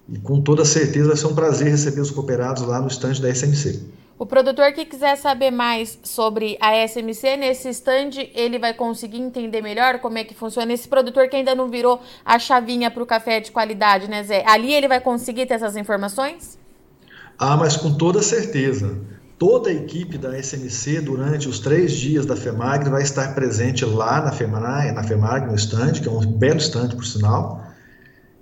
e 0.08 0.20
com 0.20 0.40
toda 0.40 0.64
certeza 0.64 1.08
vai 1.08 1.18
ser 1.18 1.28
um 1.28 1.36
prazer 1.36 1.70
receber 1.70 2.00
os 2.00 2.12
cooperados 2.12 2.64
lá 2.64 2.80
no 2.80 2.88
estande 2.88 3.22
da 3.22 3.34
SMC. 3.34 3.82
O 4.20 4.26
produtor 4.26 4.74
que 4.74 4.84
quiser 4.84 5.16
saber 5.16 5.52
mais 5.52 6.00
sobre 6.02 6.58
a 6.60 6.74
SMC, 6.88 7.38
nesse 7.38 7.70
stand 7.70 8.10
ele 8.34 8.58
vai 8.58 8.74
conseguir 8.74 9.20
entender 9.20 9.62
melhor 9.62 10.00
como 10.00 10.18
é 10.18 10.24
que 10.24 10.34
funciona. 10.34 10.74
Esse 10.74 10.88
produtor 10.88 11.30
que 11.30 11.36
ainda 11.36 11.54
não 11.54 11.70
virou 11.70 12.02
a 12.26 12.40
chavinha 12.40 12.90
para 12.90 13.04
o 13.04 13.06
café 13.06 13.40
de 13.40 13.52
qualidade, 13.52 14.10
né, 14.10 14.24
Zé? 14.24 14.44
Ali 14.48 14.74
ele 14.74 14.88
vai 14.88 15.00
conseguir 15.00 15.46
ter 15.46 15.54
essas 15.54 15.76
informações? 15.76 16.58
Ah, 17.38 17.56
mas 17.56 17.78
com 17.78 17.94
toda 17.94 18.24
certeza. 18.24 19.00
Toda 19.38 19.70
a 19.70 19.74
equipe 19.74 20.18
da 20.18 20.36
SMC, 20.42 21.00
durante 21.02 21.48
os 21.48 21.60
três 21.60 21.92
dias 21.92 22.26
da 22.26 22.36
FEMAG, 22.36 22.90
vai 22.90 23.04
estar 23.04 23.36
presente 23.36 23.86
lá 23.86 24.20
na 24.20 24.32
FEMAG, 24.32 24.94
na 24.94 25.04
FEMAG 25.04 25.46
no 25.46 25.54
stand, 25.54 25.92
que 26.02 26.08
é 26.08 26.12
um 26.12 26.26
belo 26.26 26.58
stand, 26.58 26.90
por 26.90 27.06
sinal. 27.06 27.64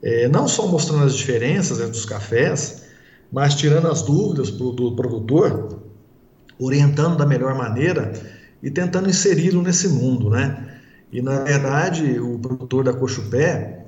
É, 0.02 0.30
não 0.30 0.48
só 0.48 0.66
mostrando 0.68 1.04
as 1.04 1.16
diferenças 1.16 1.82
entre 1.82 1.98
os 1.98 2.06
cafés, 2.06 2.85
mas 3.32 3.56
tirando 3.56 3.88
as 3.88 4.02
dúvidas 4.02 4.50
pro, 4.50 4.72
do 4.72 4.96
produtor, 4.96 5.80
orientando 6.60 7.18
da 7.18 7.26
melhor 7.26 7.56
maneira 7.56 8.14
e 8.62 8.70
tentando 8.70 9.10
inseri-lo 9.10 9.62
nesse 9.62 9.88
mundo, 9.88 10.30
né? 10.30 10.80
E, 11.12 11.22
na 11.22 11.40
verdade, 11.42 12.20
o 12.20 12.40
produtor 12.40 12.84
da 12.84 12.94
Cochupé, 12.94 13.86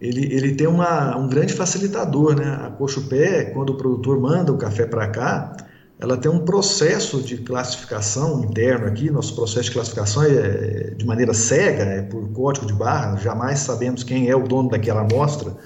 ele, 0.00 0.32
ele 0.34 0.54
tem 0.54 0.66
uma, 0.66 1.16
um 1.16 1.28
grande 1.28 1.52
facilitador, 1.52 2.34
né? 2.36 2.58
A 2.62 2.70
Cochupé, 2.70 3.44
quando 3.46 3.70
o 3.70 3.76
produtor 3.76 4.20
manda 4.20 4.52
o 4.52 4.58
café 4.58 4.86
para 4.86 5.08
cá, 5.08 5.56
ela 5.98 6.16
tem 6.16 6.30
um 6.30 6.40
processo 6.40 7.22
de 7.22 7.38
classificação 7.38 8.42
interno 8.44 8.86
aqui, 8.86 9.10
nosso 9.10 9.34
processo 9.34 9.68
de 9.68 9.72
classificação 9.72 10.24
é 10.24 10.94
de 10.96 11.06
maneira 11.06 11.32
cega, 11.32 11.82
é 11.84 12.02
por 12.02 12.28
código 12.30 12.66
de 12.66 12.72
barra, 12.72 13.16
jamais 13.16 13.60
sabemos 13.60 14.02
quem 14.02 14.28
é 14.28 14.34
o 14.34 14.46
dono 14.46 14.68
daquela 14.70 15.02
amostra. 15.02 15.56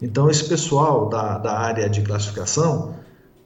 Então, 0.00 0.30
esse 0.30 0.44
pessoal 0.44 1.08
da, 1.08 1.38
da 1.38 1.58
área 1.58 1.88
de 1.88 2.02
classificação, 2.02 2.94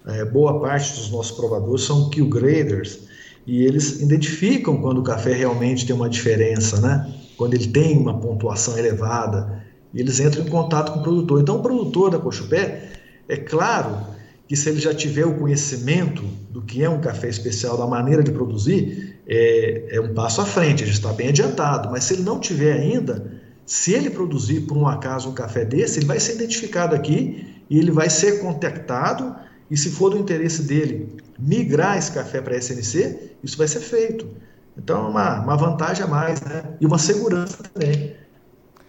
é, 0.06 0.25
boa 0.25 0.61
parte 0.61 0.94
dos 0.94 1.11
nossos 1.11 1.37
provadores 1.37 1.85
são 1.85 2.11
kill 2.11 2.28
graders, 2.28 3.00
e 3.47 3.64
eles 3.64 4.00
identificam 4.00 4.80
quando 4.80 4.99
o 4.99 5.02
café 5.02 5.32
realmente 5.32 5.87
tem 5.87 5.97
uma 5.97 6.09
diferença, 6.09 6.80
né? 6.80 7.12
Quando 7.37 7.54
ele 7.54 7.66
tem 7.68 7.99
uma 7.99 8.18
pontuação 8.21 8.78
elevada, 8.78 9.64
e 9.92 10.00
eles 10.00 10.21
entram 10.21 10.44
em 10.44 10.49
contato 10.49 10.92
com 10.92 11.00
o 11.00 11.02
produtor. 11.02 11.40
Então, 11.40 11.56
o 11.56 11.62
produtor 11.62 12.11
da 12.11 12.18
Cochupé, 12.18 12.92
é 13.28 13.37
claro 13.37 13.99
que 14.47 14.56
se 14.56 14.68
ele 14.68 14.80
já 14.80 14.94
tiver 14.94 15.25
o 15.25 15.38
conhecimento 15.38 16.23
do 16.50 16.61
que 16.61 16.85
é 16.85 16.88
um 16.88 17.00
café 17.00 17.28
especial, 17.28 17.76
da 17.78 17.87
maneira 17.87 18.23
de 18.23 18.30
produzir, 18.30 19.16
é, 19.26 19.97
é 19.97 20.00
um 20.00 20.12
passo 20.12 20.40
à 20.40 20.44
frente, 20.44 20.82
ele 20.82 20.90
está 20.90 21.12
bem 21.12 21.28
adiantado. 21.28 21.90
Mas 21.90 22.04
se 22.04 22.14
ele 22.14 22.23
não 22.23 22.38
tiver 22.38 22.75
ainda, 22.75 23.40
se 23.64 23.92
ele 23.92 24.11
produzir 24.11 24.62
por 24.62 24.76
um 24.76 24.87
acaso 24.87 25.31
um 25.31 25.35
café 25.35 25.64
desse, 25.64 25.99
ele 25.99 26.07
vai 26.07 26.21
ser 26.21 26.35
identificado 26.35 26.95
aqui 26.95 27.62
e 27.71 27.78
ele 27.78 27.90
vai 27.90 28.11
ser 28.11 28.40
contactado. 28.40 29.35
E 29.71 29.76
se 29.76 29.90
for 29.90 30.11
do 30.11 30.19
interesse 30.19 30.62
dele 30.62 31.16
migrar 31.38 31.97
esse 31.97 32.12
café 32.12 32.40
para 32.40 32.54
a 32.54 32.59
SNC, 32.59 33.33
isso 33.42 33.57
vai 33.57 33.66
ser 33.66 33.81
feito. 33.81 34.28
Então, 34.76 35.07
é 35.07 35.09
uma, 35.09 35.40
uma 35.40 35.57
vantagem 35.57 36.04
a 36.04 36.07
mais, 36.07 36.40
né? 36.40 36.62
E 36.81 36.87
uma 36.87 36.99
segurança 36.99 37.62
também 37.62 38.14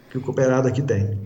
que 0.09 0.17
o 0.17 0.21
cooperado 0.21 0.67
aqui 0.67 0.81
tem. 0.81 1.17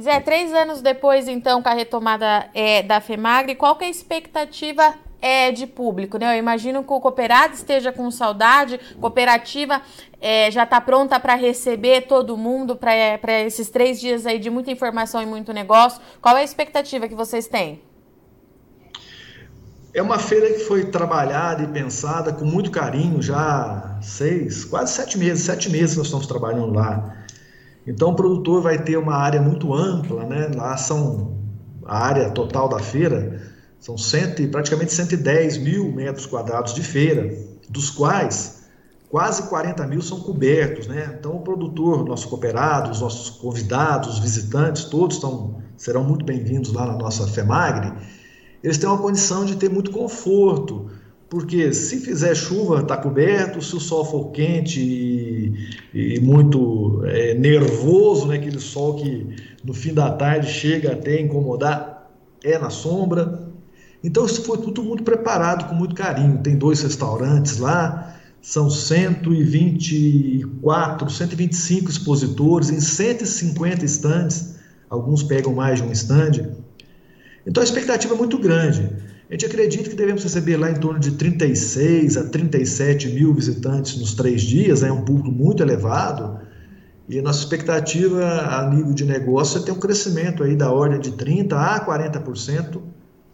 Zé, 0.00 0.20
três 0.20 0.52
anos 0.52 0.80
depois, 0.80 1.26
então, 1.26 1.62
com 1.62 1.68
a 1.68 1.74
retomada 1.74 2.48
é, 2.54 2.82
da 2.82 3.00
FEMAGRE, 3.00 3.56
qual 3.56 3.74
que 3.74 3.84
é 3.84 3.88
a 3.88 3.90
expectativa 3.90 4.94
é, 5.20 5.50
de 5.50 5.66
público? 5.66 6.18
Né? 6.18 6.36
Eu 6.36 6.38
imagino 6.38 6.84
que 6.84 6.92
o 6.92 7.00
cooperado 7.00 7.54
esteja 7.54 7.90
com 7.90 8.08
saudade, 8.10 8.78
cooperativa 9.00 9.82
é, 10.20 10.50
já 10.50 10.64
está 10.64 10.80
pronta 10.80 11.18
para 11.20 11.34
receber 11.34 12.02
todo 12.02 12.36
mundo 12.36 12.76
para 12.76 12.94
é, 12.94 13.46
esses 13.46 13.68
três 13.70 14.00
dias 14.00 14.26
aí 14.26 14.38
de 14.38 14.50
muita 14.50 14.70
informação 14.70 15.22
e 15.22 15.26
muito 15.26 15.52
negócio. 15.52 16.00
Qual 16.20 16.36
é 16.36 16.40
a 16.40 16.44
expectativa 16.44 17.08
que 17.08 17.14
vocês 17.14 17.46
têm? 17.46 17.80
É 19.94 20.02
uma 20.02 20.18
feira 20.18 20.52
que 20.52 20.60
foi 20.60 20.86
trabalhada 20.86 21.62
e 21.62 21.66
pensada 21.68 22.32
com 22.32 22.44
muito 22.44 22.70
carinho 22.70 23.22
já 23.22 23.98
seis, 24.02 24.64
quase 24.64 24.92
sete 24.92 25.18
meses, 25.18 25.44
sete 25.44 25.70
meses 25.70 25.96
nós 25.96 26.06
estamos 26.06 26.26
trabalhando 26.26 26.74
lá. 26.74 27.16
Então 27.86 28.10
o 28.10 28.14
produtor 28.14 28.62
vai 28.62 28.82
ter 28.82 28.96
uma 28.96 29.16
área 29.16 29.40
muito 29.40 29.72
ampla, 29.72 30.24
né? 30.24 30.50
Lá 30.54 30.76
são 30.76 31.38
a 31.86 32.04
área 32.04 32.30
total 32.30 32.68
da 32.68 32.78
feira 32.78 33.56
são 33.80 33.96
cento, 33.96 34.46
praticamente 34.48 34.92
110 34.92 35.58
mil 35.58 35.92
metros 35.92 36.26
quadrados 36.26 36.74
de 36.74 36.82
feira, 36.82 37.32
dos 37.68 37.90
quais 37.90 38.57
quase 39.10 39.44
40 39.48 39.86
mil 39.86 40.02
são 40.02 40.20
cobertos, 40.20 40.86
né? 40.86 41.16
Então 41.18 41.36
o 41.36 41.40
produtor, 41.40 42.04
nosso 42.04 42.28
cooperado, 42.28 42.90
os 42.90 43.00
nossos 43.00 43.30
convidados, 43.30 44.14
os 44.14 44.18
visitantes, 44.18 44.84
todos 44.84 45.16
estão, 45.16 45.56
serão 45.76 46.04
muito 46.04 46.24
bem-vindos 46.24 46.72
lá 46.72 46.86
na 46.86 46.96
nossa 46.96 47.26
FEMAGRE. 47.26 47.92
Eles 48.62 48.76
têm 48.76 48.88
uma 48.88 48.98
condição 48.98 49.44
de 49.44 49.56
ter 49.56 49.70
muito 49.70 49.90
conforto, 49.90 50.90
porque 51.30 51.72
se 51.72 52.00
fizer 52.00 52.34
chuva 52.34 52.80
está 52.80 52.96
coberto, 52.96 53.62
se 53.62 53.74
o 53.76 53.80
sol 53.80 54.04
for 54.04 54.30
quente 54.30 54.80
e, 54.80 56.16
e 56.16 56.20
muito 56.20 57.02
é, 57.04 57.34
nervoso, 57.34 58.26
né, 58.26 58.36
aquele 58.36 58.60
sol 58.60 58.96
que 58.96 59.26
no 59.64 59.72
fim 59.72 59.94
da 59.94 60.10
tarde 60.10 60.48
chega 60.48 60.92
até 60.92 61.20
incomodar, 61.20 62.10
é 62.42 62.58
na 62.58 62.70
sombra. 62.70 63.48
Então 64.02 64.26
isso 64.26 64.42
foi 64.42 64.58
tudo 64.58 64.82
muito 64.82 65.02
preparado 65.02 65.68
com 65.68 65.74
muito 65.74 65.94
carinho. 65.94 66.38
Tem 66.38 66.56
dois 66.56 66.82
restaurantes 66.82 67.58
lá, 67.58 68.17
são 68.40 68.70
124, 68.70 71.10
125 71.10 71.90
expositores 71.90 72.70
em 72.70 72.80
150 72.80 73.84
estandes, 73.84 74.54
alguns 74.88 75.22
pegam 75.22 75.54
mais 75.54 75.80
de 75.80 75.86
um 75.86 75.92
estande. 75.92 76.48
Então 77.46 77.60
a 77.60 77.64
expectativa 77.64 78.14
é 78.14 78.16
muito 78.16 78.38
grande. 78.38 78.90
A 79.28 79.34
gente 79.34 79.44
acredita 79.44 79.90
que 79.90 79.96
devemos 79.96 80.22
receber 80.22 80.56
lá 80.56 80.70
em 80.70 80.74
torno 80.74 80.98
de 80.98 81.10
36 81.12 82.16
a 82.16 82.24
37 82.24 83.08
mil 83.08 83.34
visitantes 83.34 83.98
nos 83.98 84.14
três 84.14 84.40
dias, 84.40 84.82
é 84.82 84.90
um 84.90 85.02
público 85.02 85.30
muito 85.30 85.62
elevado. 85.62 86.38
E 87.08 87.18
a 87.18 87.22
nossa 87.22 87.40
expectativa 87.40 88.24
a 88.24 88.70
nível 88.70 88.94
de 88.94 89.04
negócio 89.04 89.60
é 89.60 89.64
ter 89.64 89.72
um 89.72 89.78
crescimento 89.78 90.42
aí 90.42 90.56
da 90.56 90.70
ordem 90.70 91.00
de 91.00 91.12
30% 91.12 91.52
a 91.52 91.84
40% 91.84 92.80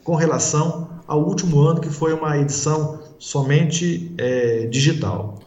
com 0.03 0.15
relação 0.15 0.89
ao 1.07 1.25
último 1.25 1.61
ano, 1.61 1.81
que 1.81 1.89
foi 1.89 2.13
uma 2.13 2.39
edição 2.39 3.01
somente 3.19 4.13
é, 4.19 4.67
digital. 4.67 5.39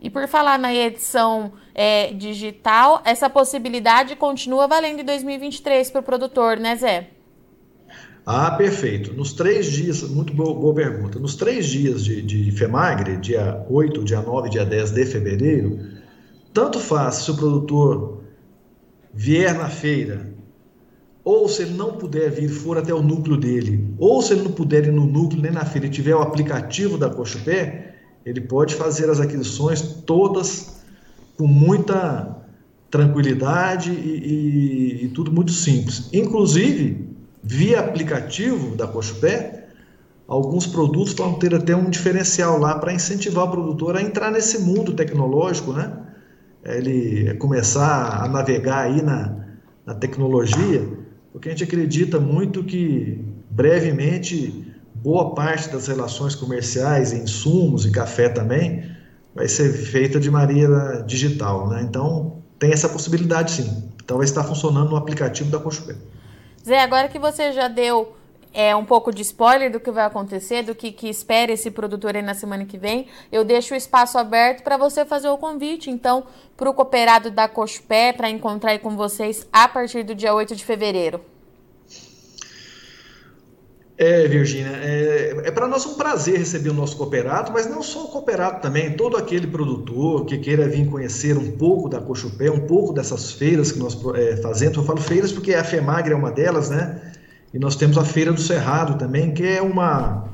E 0.00 0.08
por 0.08 0.28
falar 0.28 0.58
na 0.58 0.72
edição 0.72 1.52
é, 1.74 2.12
digital, 2.12 3.02
essa 3.04 3.28
possibilidade 3.28 4.14
continua 4.14 4.68
valendo 4.68 5.00
em 5.00 5.04
2023 5.04 5.90
para 5.90 6.00
o 6.00 6.04
produtor, 6.04 6.56
né, 6.56 6.76
Zé? 6.76 7.10
Ah, 8.24 8.50
perfeito. 8.52 9.14
Nos 9.14 9.32
três 9.32 9.72
dias, 9.72 10.02
muito 10.02 10.34
boa, 10.34 10.54
boa 10.54 10.74
pergunta. 10.74 11.18
Nos 11.18 11.34
três 11.34 11.66
dias 11.66 12.04
de, 12.04 12.20
de 12.20 12.50
FEMAGRE, 12.52 13.16
dia 13.16 13.64
8, 13.68 14.04
dia 14.04 14.20
9 14.20 14.50
dia 14.50 14.64
10 14.64 14.90
de 14.90 15.06
fevereiro, 15.06 15.80
tanto 16.52 16.78
faz 16.78 17.16
se 17.16 17.30
o 17.30 17.36
produtor 17.36 18.22
vier 19.12 19.54
na 19.54 19.68
feira, 19.68 20.32
ou 21.28 21.46
se 21.46 21.60
ele 21.60 21.74
não 21.74 21.92
puder 21.92 22.30
vir, 22.30 22.48
for 22.48 22.78
até 22.78 22.94
o 22.94 23.02
núcleo 23.02 23.36
dele, 23.36 23.94
ou 23.98 24.22
se 24.22 24.32
ele 24.32 24.44
não 24.44 24.50
puder 24.50 24.86
ir 24.86 24.90
no 24.90 25.04
núcleo 25.04 25.42
nem 25.42 25.52
na 25.52 25.62
feira 25.62 25.86
e 25.86 25.90
tiver 25.90 26.14
o 26.14 26.22
aplicativo 26.22 26.96
da 26.96 27.10
Cochupé, 27.10 27.96
ele 28.24 28.40
pode 28.40 28.74
fazer 28.74 29.10
as 29.10 29.20
aquisições 29.20 29.82
todas 30.06 30.82
com 31.36 31.46
muita 31.46 32.34
tranquilidade 32.90 33.90
e, 33.90 35.02
e, 35.02 35.04
e 35.04 35.08
tudo 35.08 35.30
muito 35.30 35.52
simples. 35.52 36.08
Inclusive, 36.14 37.10
via 37.44 37.80
aplicativo 37.80 38.74
da 38.74 38.86
Cochupé, 38.86 39.68
alguns 40.26 40.66
produtos 40.66 41.12
vão 41.12 41.34
ter 41.34 41.54
até 41.54 41.76
um 41.76 41.90
diferencial 41.90 42.58
lá 42.58 42.78
para 42.78 42.90
incentivar 42.94 43.44
o 43.44 43.50
produtor 43.50 43.98
a 43.98 44.00
entrar 44.00 44.30
nesse 44.30 44.60
mundo 44.60 44.94
tecnológico, 44.94 45.74
né? 45.74 45.92
Ele 46.64 47.34
começar 47.34 48.24
a 48.24 48.28
navegar 48.30 48.86
aí 48.86 49.02
na, 49.02 49.44
na 49.84 49.94
tecnologia, 49.94 51.06
porque 51.32 51.48
a 51.48 51.52
gente 51.52 51.64
acredita 51.64 52.18
muito 52.18 52.64
que 52.64 53.24
brevemente 53.50 54.64
boa 54.94 55.34
parte 55.34 55.68
das 55.68 55.86
relações 55.86 56.34
comerciais, 56.34 57.12
insumos 57.12 57.86
e 57.86 57.90
café 57.90 58.28
também, 58.28 58.90
vai 59.34 59.46
ser 59.48 59.72
feita 59.72 60.18
de 60.18 60.30
maneira 60.30 61.02
digital, 61.06 61.68
né? 61.68 61.82
Então 61.82 62.42
tem 62.58 62.72
essa 62.72 62.88
possibilidade 62.88 63.52
sim. 63.52 63.90
Então 64.02 64.16
vai 64.16 64.24
estar 64.24 64.42
funcionando 64.42 64.90
no 64.90 64.96
aplicativo 64.96 65.50
da 65.50 65.58
Cochupé. 65.58 65.94
Zé, 66.66 66.80
agora 66.80 67.08
que 67.08 67.18
você 67.18 67.52
já 67.52 67.68
deu 67.68 68.17
é, 68.52 68.74
um 68.74 68.84
pouco 68.84 69.12
de 69.12 69.22
spoiler 69.22 69.70
do 69.70 69.80
que 69.80 69.90
vai 69.90 70.04
acontecer, 70.04 70.62
do 70.62 70.74
que, 70.74 70.92
que 70.92 71.08
espera 71.08 71.52
esse 71.52 71.70
produtor 71.70 72.16
aí 72.16 72.22
na 72.22 72.34
semana 72.34 72.64
que 72.64 72.78
vem, 72.78 73.06
eu 73.30 73.44
deixo 73.44 73.74
o 73.74 73.76
espaço 73.76 74.18
aberto 74.18 74.62
para 74.62 74.76
você 74.76 75.04
fazer 75.04 75.28
o 75.28 75.38
convite, 75.38 75.90
então, 75.90 76.24
para 76.56 76.68
o 76.68 76.74
cooperado 76.74 77.30
da 77.30 77.48
Cochupé, 77.48 78.12
para 78.12 78.30
encontrar 78.30 78.72
aí 78.72 78.78
com 78.78 78.96
vocês 78.96 79.46
a 79.52 79.68
partir 79.68 80.02
do 80.02 80.14
dia 80.14 80.34
8 80.34 80.56
de 80.56 80.64
fevereiro. 80.64 81.20
É, 84.00 84.28
Virgínia, 84.28 84.78
é, 84.80 85.42
é 85.46 85.50
para 85.50 85.66
nós 85.66 85.84
um 85.84 85.94
prazer 85.94 86.38
receber 86.38 86.70
o 86.70 86.72
nosso 86.72 86.96
cooperado, 86.96 87.50
mas 87.52 87.68
não 87.68 87.82
só 87.82 88.04
o 88.04 88.08
cooperado 88.08 88.62
também, 88.62 88.92
todo 88.92 89.16
aquele 89.16 89.48
produtor 89.48 90.24
que 90.24 90.38
queira 90.38 90.68
vir 90.68 90.88
conhecer 90.88 91.36
um 91.36 91.50
pouco 91.50 91.88
da 91.88 92.00
Cochupé, 92.00 92.48
um 92.48 92.60
pouco 92.60 92.92
dessas 92.92 93.32
feiras 93.32 93.72
que 93.72 93.78
nós 93.80 93.98
é, 94.14 94.36
fazemos. 94.36 94.76
Eu 94.76 94.84
falo 94.84 95.00
feiras 95.00 95.32
porque 95.32 95.52
a 95.52 95.64
FEMAGRE 95.64 96.12
é 96.12 96.16
uma 96.16 96.30
delas, 96.30 96.70
né? 96.70 97.12
E 97.52 97.58
nós 97.58 97.76
temos 97.76 97.96
a 97.96 98.04
Feira 98.04 98.32
do 98.32 98.40
Cerrado 98.40 98.98
também, 98.98 99.32
que 99.32 99.42
é 99.42 99.62
uma 99.62 100.24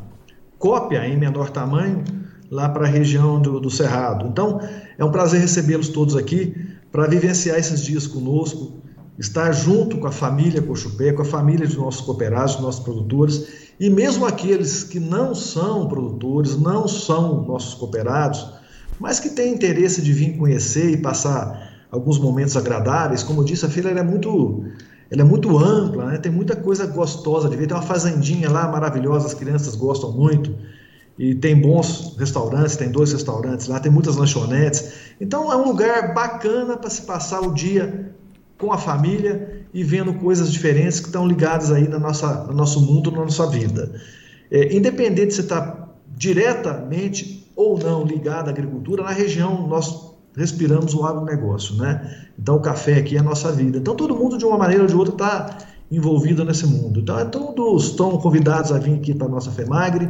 cópia 0.59 1.07
em 1.07 1.17
menor 1.17 1.51
tamanho 1.51 2.03
lá 2.51 2.69
para 2.69 2.87
a 2.87 2.91
região 2.91 3.41
do, 3.41 3.61
do 3.61 3.71
Cerrado. 3.71 4.27
Então, 4.27 4.61
é 4.99 5.05
um 5.05 5.11
prazer 5.11 5.41
recebê-los 5.41 5.89
todos 5.89 6.17
aqui 6.17 6.55
para 6.91 7.07
vivenciar 7.07 7.59
esses 7.59 7.85
dias 7.85 8.07
conosco, 8.07 8.81
estar 9.19 9.53
junto 9.53 9.99
com 9.99 10.07
a 10.07 10.13
família 10.13 10.63
Cochupé, 10.63 11.13
com 11.13 11.23
a 11.23 11.25
família 11.25 11.67
de 11.67 11.77
nossos 11.77 12.01
cooperados, 12.01 12.61
nossos 12.61 12.83
produtores, 12.83 13.47
e 13.79 13.91
mesmo 13.91 14.27
aqueles 14.27 14.85
que 14.85 15.01
não 15.01 15.35
são 15.35 15.89
produtores, 15.89 16.57
não 16.57 16.87
são 16.87 17.43
nossos 17.45 17.75
cooperados, 17.75 18.49
mas 18.99 19.19
que 19.19 19.31
têm 19.31 19.55
interesse 19.55 20.01
de 20.03 20.13
vir 20.13 20.37
conhecer 20.37 20.91
e 20.91 20.97
passar 20.97 21.75
alguns 21.91 22.19
momentos 22.19 22.57
agradáveis, 22.57 23.23
como 23.23 23.41
eu 23.41 23.45
disse, 23.45 23.67
a 23.67 23.69
feira 23.69 23.91
é 23.91 24.03
muito 24.03 24.65
ela 25.15 25.23
é 25.23 25.25
muito 25.25 25.57
ampla, 25.57 26.07
né? 26.07 26.19
tem 26.19 26.33
muita 26.33 26.57
coisa 26.57 26.87
gostosa 26.87 27.49
de 27.49 27.57
ver. 27.57 27.69
Tem 27.69 27.77
uma 27.77 27.85
fazendinha 27.85 28.51
lá 28.51 28.67
maravilhosa, 28.67 29.27
as 29.27 29.35
crianças 29.35 29.77
gostam 29.77 30.11
muito. 30.11 30.53
E 31.17 31.37
tem 31.37 31.55
bons 31.61 32.17
restaurantes, 32.19 32.75
tem 32.75 32.91
dois 32.91 33.13
restaurantes 33.13 33.69
lá, 33.69 33.79
tem 33.79 33.93
muitas 33.93 34.17
lanchonetes. 34.17 34.93
Então 35.21 35.53
é 35.53 35.57
um 35.57 35.67
lugar 35.67 36.13
bacana 36.13 36.77
para 36.77 36.91
se 36.91 37.03
passar 37.03 37.41
o 37.43 37.55
dia 37.55 38.13
com 38.59 38.73
a 38.73 38.79
família 38.79 39.65
e 39.73 39.85
vendo 39.85 40.15
coisas 40.15 40.53
diferentes 40.53 40.99
que 40.99 41.07
estão 41.07 41.29
ligadas 41.29 41.71
aí 41.71 41.87
na 41.87 42.01
nossa, 42.01 42.43
no 42.49 42.53
nosso 42.53 42.81
mundo, 42.81 43.13
na 43.13 43.19
nossa 43.19 43.47
vida. 43.47 43.93
É, 44.51 44.75
independente 44.75 45.29
de 45.29 45.35
você 45.35 45.43
estar 45.43 45.61
tá 45.61 45.89
diretamente 46.17 47.49
ou 47.55 47.79
não 47.79 48.03
ligado 48.03 48.49
à 48.49 48.51
agricultura, 48.51 49.05
na 49.05 49.13
região 49.13 49.69
nós 49.69 50.13
respiramos 50.37 50.95
o 50.95 51.05
agronegócio, 51.05 51.77
né? 51.77 52.27
Então 52.39 52.57
o 52.57 52.61
café 52.61 52.99
aqui 52.99 53.17
é 53.17 53.21
a 53.21 53.23
nossa 53.23 53.53
vida. 53.53 53.79
Então 53.79 53.95
todo 53.95 54.15
mundo 54.15 54.37
de 54.37 54.45
uma 54.45 54.59
maneira 54.59 54.83
ou 54.83 54.89
de 54.89 54.95
outra 54.95 55.15
está 55.15 55.59
envolvido 55.91 56.45
nesse 56.45 56.67
mundo. 56.67 57.01
Então 57.01 57.19
é 57.19 57.25
todos 57.25 57.87
estão 57.87 58.17
convidados 58.19 58.73
a 58.73 58.79
vir 58.79 58.95
aqui 58.95 59.15
para 59.15 59.27
a 59.27 59.31
nossa 59.31 59.51
FEMAGRE 59.51 60.09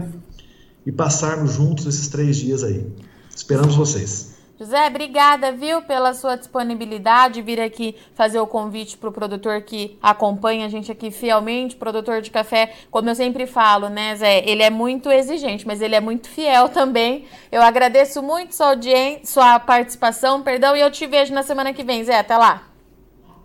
e 0.86 0.92
passarmos 0.92 1.52
juntos 1.52 1.86
esses 1.86 2.08
três 2.08 2.36
dias 2.36 2.62
aí. 2.62 2.86
Esperamos 3.34 3.74
vocês. 3.74 4.33
José, 4.56 4.86
obrigada, 4.86 5.50
viu, 5.50 5.82
pela 5.82 6.14
sua 6.14 6.36
disponibilidade, 6.36 7.42
vir 7.42 7.60
aqui 7.60 7.96
fazer 8.14 8.38
o 8.38 8.46
convite 8.46 8.96
para 8.96 9.08
o 9.08 9.12
produtor 9.12 9.60
que 9.62 9.98
acompanha 10.00 10.66
a 10.66 10.68
gente 10.68 10.92
aqui 10.92 11.10
fielmente, 11.10 11.74
produtor 11.74 12.22
de 12.22 12.30
café, 12.30 12.72
como 12.88 13.10
eu 13.10 13.16
sempre 13.16 13.48
falo, 13.48 13.88
né, 13.88 14.14
Zé? 14.14 14.48
Ele 14.48 14.62
é 14.62 14.70
muito 14.70 15.10
exigente, 15.10 15.66
mas 15.66 15.82
ele 15.82 15.96
é 15.96 16.00
muito 16.00 16.28
fiel 16.28 16.68
também. 16.68 17.24
Eu 17.50 17.62
agradeço 17.62 18.22
muito 18.22 18.54
sua 18.54 18.68
audiência, 18.68 19.26
sua 19.26 19.58
participação, 19.58 20.40
perdão, 20.40 20.76
e 20.76 20.80
eu 20.80 20.90
te 20.90 21.04
vejo 21.04 21.34
na 21.34 21.42
semana 21.42 21.72
que 21.72 21.82
vem, 21.82 22.04
Zé. 22.04 22.20
Até 22.20 22.36
lá. 22.36 22.62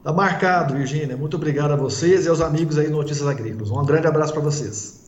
Tá 0.04 0.14
marcado, 0.14 0.76
Virgínia. 0.76 1.18
Muito 1.18 1.38
obrigado 1.38 1.72
a 1.72 1.76
vocês 1.76 2.28
e 2.28 2.30
aos 2.30 2.40
amigos 2.40 2.78
aí 2.78 2.88
no 2.88 2.98
Notícias 2.98 3.28
Agrícolas. 3.28 3.72
Um 3.72 3.84
grande 3.84 4.08
abraço 4.08 4.32
para 4.32 4.44
vocês. 4.44 4.99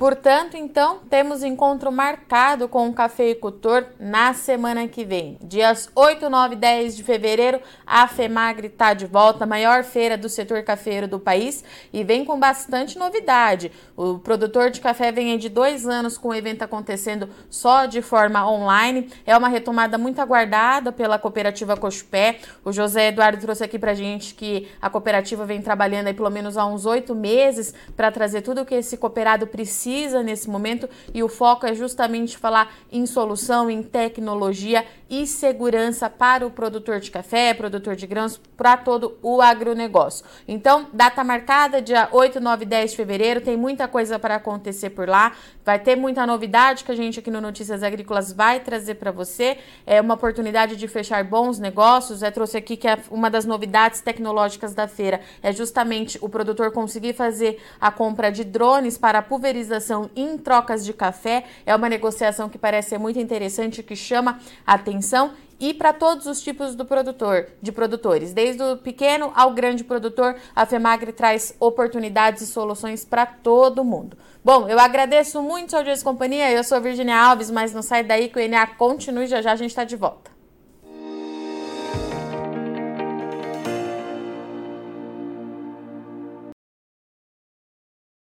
Portanto, 0.00 0.56
então, 0.56 1.00
temos 1.10 1.42
encontro 1.42 1.92
marcado 1.92 2.66
com 2.66 2.88
o 2.88 2.94
cafeicultor 2.94 3.84
na 4.00 4.32
semana 4.32 4.88
que 4.88 5.04
vem. 5.04 5.36
Dias 5.42 5.90
8, 5.94 6.30
9 6.30 6.54
e 6.54 6.56
10 6.56 6.96
de 6.96 7.04
fevereiro, 7.04 7.60
a 7.86 8.08
FEMAGRE 8.08 8.68
está 8.68 8.94
de 8.94 9.04
volta, 9.04 9.44
maior 9.44 9.84
feira 9.84 10.16
do 10.16 10.26
setor 10.26 10.62
cafeiro 10.62 11.06
do 11.06 11.20
país, 11.20 11.62
e 11.92 12.02
vem 12.02 12.24
com 12.24 12.40
bastante 12.40 12.98
novidade. 12.98 13.70
O 13.94 14.18
produtor 14.18 14.70
de 14.70 14.80
café 14.80 15.12
vem 15.12 15.36
de 15.36 15.50
dois 15.50 15.86
anos 15.86 16.16
com 16.16 16.28
o 16.28 16.34
evento 16.34 16.62
acontecendo 16.62 17.28
só 17.50 17.84
de 17.84 18.00
forma 18.00 18.50
online. 18.50 19.10
É 19.26 19.36
uma 19.36 19.48
retomada 19.48 19.98
muito 19.98 20.18
aguardada 20.18 20.90
pela 20.90 21.18
cooperativa 21.18 21.76
Cochupé. 21.76 22.38
O 22.64 22.72
José 22.72 23.08
Eduardo 23.08 23.38
trouxe 23.38 23.64
aqui 23.64 23.78
para 23.78 23.92
gente 23.92 24.34
que 24.34 24.66
a 24.80 24.88
cooperativa 24.88 25.44
vem 25.44 25.60
trabalhando 25.60 26.06
aí 26.06 26.14
pelo 26.14 26.30
menos 26.30 26.56
há 26.56 26.64
uns 26.64 26.86
oito 26.86 27.14
meses 27.14 27.74
para 27.94 28.10
trazer 28.10 28.40
tudo 28.40 28.62
o 28.62 28.64
que 28.64 28.76
esse 28.76 28.96
cooperado 28.96 29.46
precisa 29.46 29.89
precisa 29.90 30.22
nesse 30.22 30.48
momento 30.48 30.88
e 31.12 31.20
o 31.22 31.28
foco 31.28 31.66
é 31.66 31.74
justamente 31.74 32.38
falar 32.38 32.72
em 32.92 33.04
solução, 33.06 33.68
em 33.68 33.82
tecnologia 33.82 34.86
e 35.08 35.26
segurança 35.26 36.08
para 36.08 36.46
o 36.46 36.50
produtor 36.50 37.00
de 37.00 37.10
café, 37.10 37.52
produtor 37.52 37.96
de 37.96 38.06
grãos, 38.06 38.40
para 38.56 38.76
todo 38.76 39.18
o 39.20 39.42
agronegócio. 39.42 40.24
Então, 40.46 40.86
data 40.92 41.24
marcada, 41.24 41.82
dia 41.82 42.08
8, 42.12 42.38
9 42.38 42.62
e 42.62 42.68
10 42.68 42.90
de 42.92 42.96
fevereiro, 42.96 43.40
tem 43.40 43.56
muita 43.56 43.88
coisa 43.88 44.18
para 44.20 44.36
acontecer 44.36 44.90
por 44.90 45.08
lá, 45.08 45.32
vai 45.64 45.80
ter 45.80 45.96
muita 45.96 46.24
novidade 46.24 46.84
que 46.84 46.92
a 46.92 46.94
gente 46.94 47.18
aqui 47.18 47.30
no 47.30 47.40
Notícias 47.40 47.82
Agrícolas 47.82 48.32
vai 48.32 48.60
trazer 48.60 48.94
para 48.94 49.10
você. 49.10 49.58
É 49.84 50.00
uma 50.00 50.14
oportunidade 50.14 50.76
de 50.76 50.86
fechar 50.86 51.24
bons 51.24 51.58
negócios. 51.58 52.22
Eu 52.22 52.30
trouxe 52.30 52.56
aqui 52.56 52.76
que 52.76 52.86
é 52.86 52.96
uma 53.10 53.28
das 53.28 53.44
novidades 53.44 54.00
tecnológicas 54.00 54.74
da 54.74 54.86
feira 54.86 55.20
é 55.42 55.52
justamente 55.52 56.18
o 56.20 56.28
produtor 56.28 56.70
conseguir 56.70 57.14
fazer 57.14 57.60
a 57.80 57.90
compra 57.90 58.30
de 58.30 58.44
drones 58.44 58.96
para 58.96 59.20
pulverização 59.22 59.79
negociação 59.80 60.10
em 60.14 60.36
trocas 60.36 60.84
de 60.84 60.92
café. 60.92 61.44
É 61.64 61.74
uma 61.74 61.88
negociação 61.88 62.48
que 62.48 62.58
parece 62.58 62.90
ser 62.90 62.98
muito 62.98 63.18
interessante, 63.18 63.82
que 63.82 63.96
chama 63.96 64.38
atenção 64.66 65.32
e 65.58 65.74
para 65.74 65.92
todos 65.92 66.26
os 66.26 66.40
tipos 66.40 66.74
do 66.74 66.86
produtor, 66.86 67.48
de 67.60 67.70
produtores, 67.70 68.32
desde 68.32 68.62
o 68.62 68.78
pequeno 68.78 69.30
ao 69.34 69.52
grande 69.52 69.84
produtor, 69.84 70.34
a 70.56 70.64
Femagre 70.64 71.12
traz 71.12 71.54
oportunidades 71.60 72.42
e 72.42 72.46
soluções 72.46 73.04
para 73.04 73.26
todo 73.26 73.84
mundo. 73.84 74.16
Bom, 74.42 74.66
eu 74.70 74.78
agradeço 74.78 75.42
muito 75.42 75.74
a 75.74 75.80
audiência 75.80 76.02
companhia. 76.02 76.50
Eu 76.50 76.64
sou 76.64 76.80
Virginia 76.80 77.18
Alves, 77.18 77.50
mas 77.50 77.74
não 77.74 77.82
sai 77.82 78.02
daí 78.02 78.30
que 78.30 78.38
o 78.38 78.40
ENA 78.40 78.66
continue 78.68 79.26
já 79.26 79.42
já 79.42 79.52
a 79.52 79.56
gente 79.56 79.68
está 79.68 79.84
de 79.84 79.96
volta. 79.96 80.39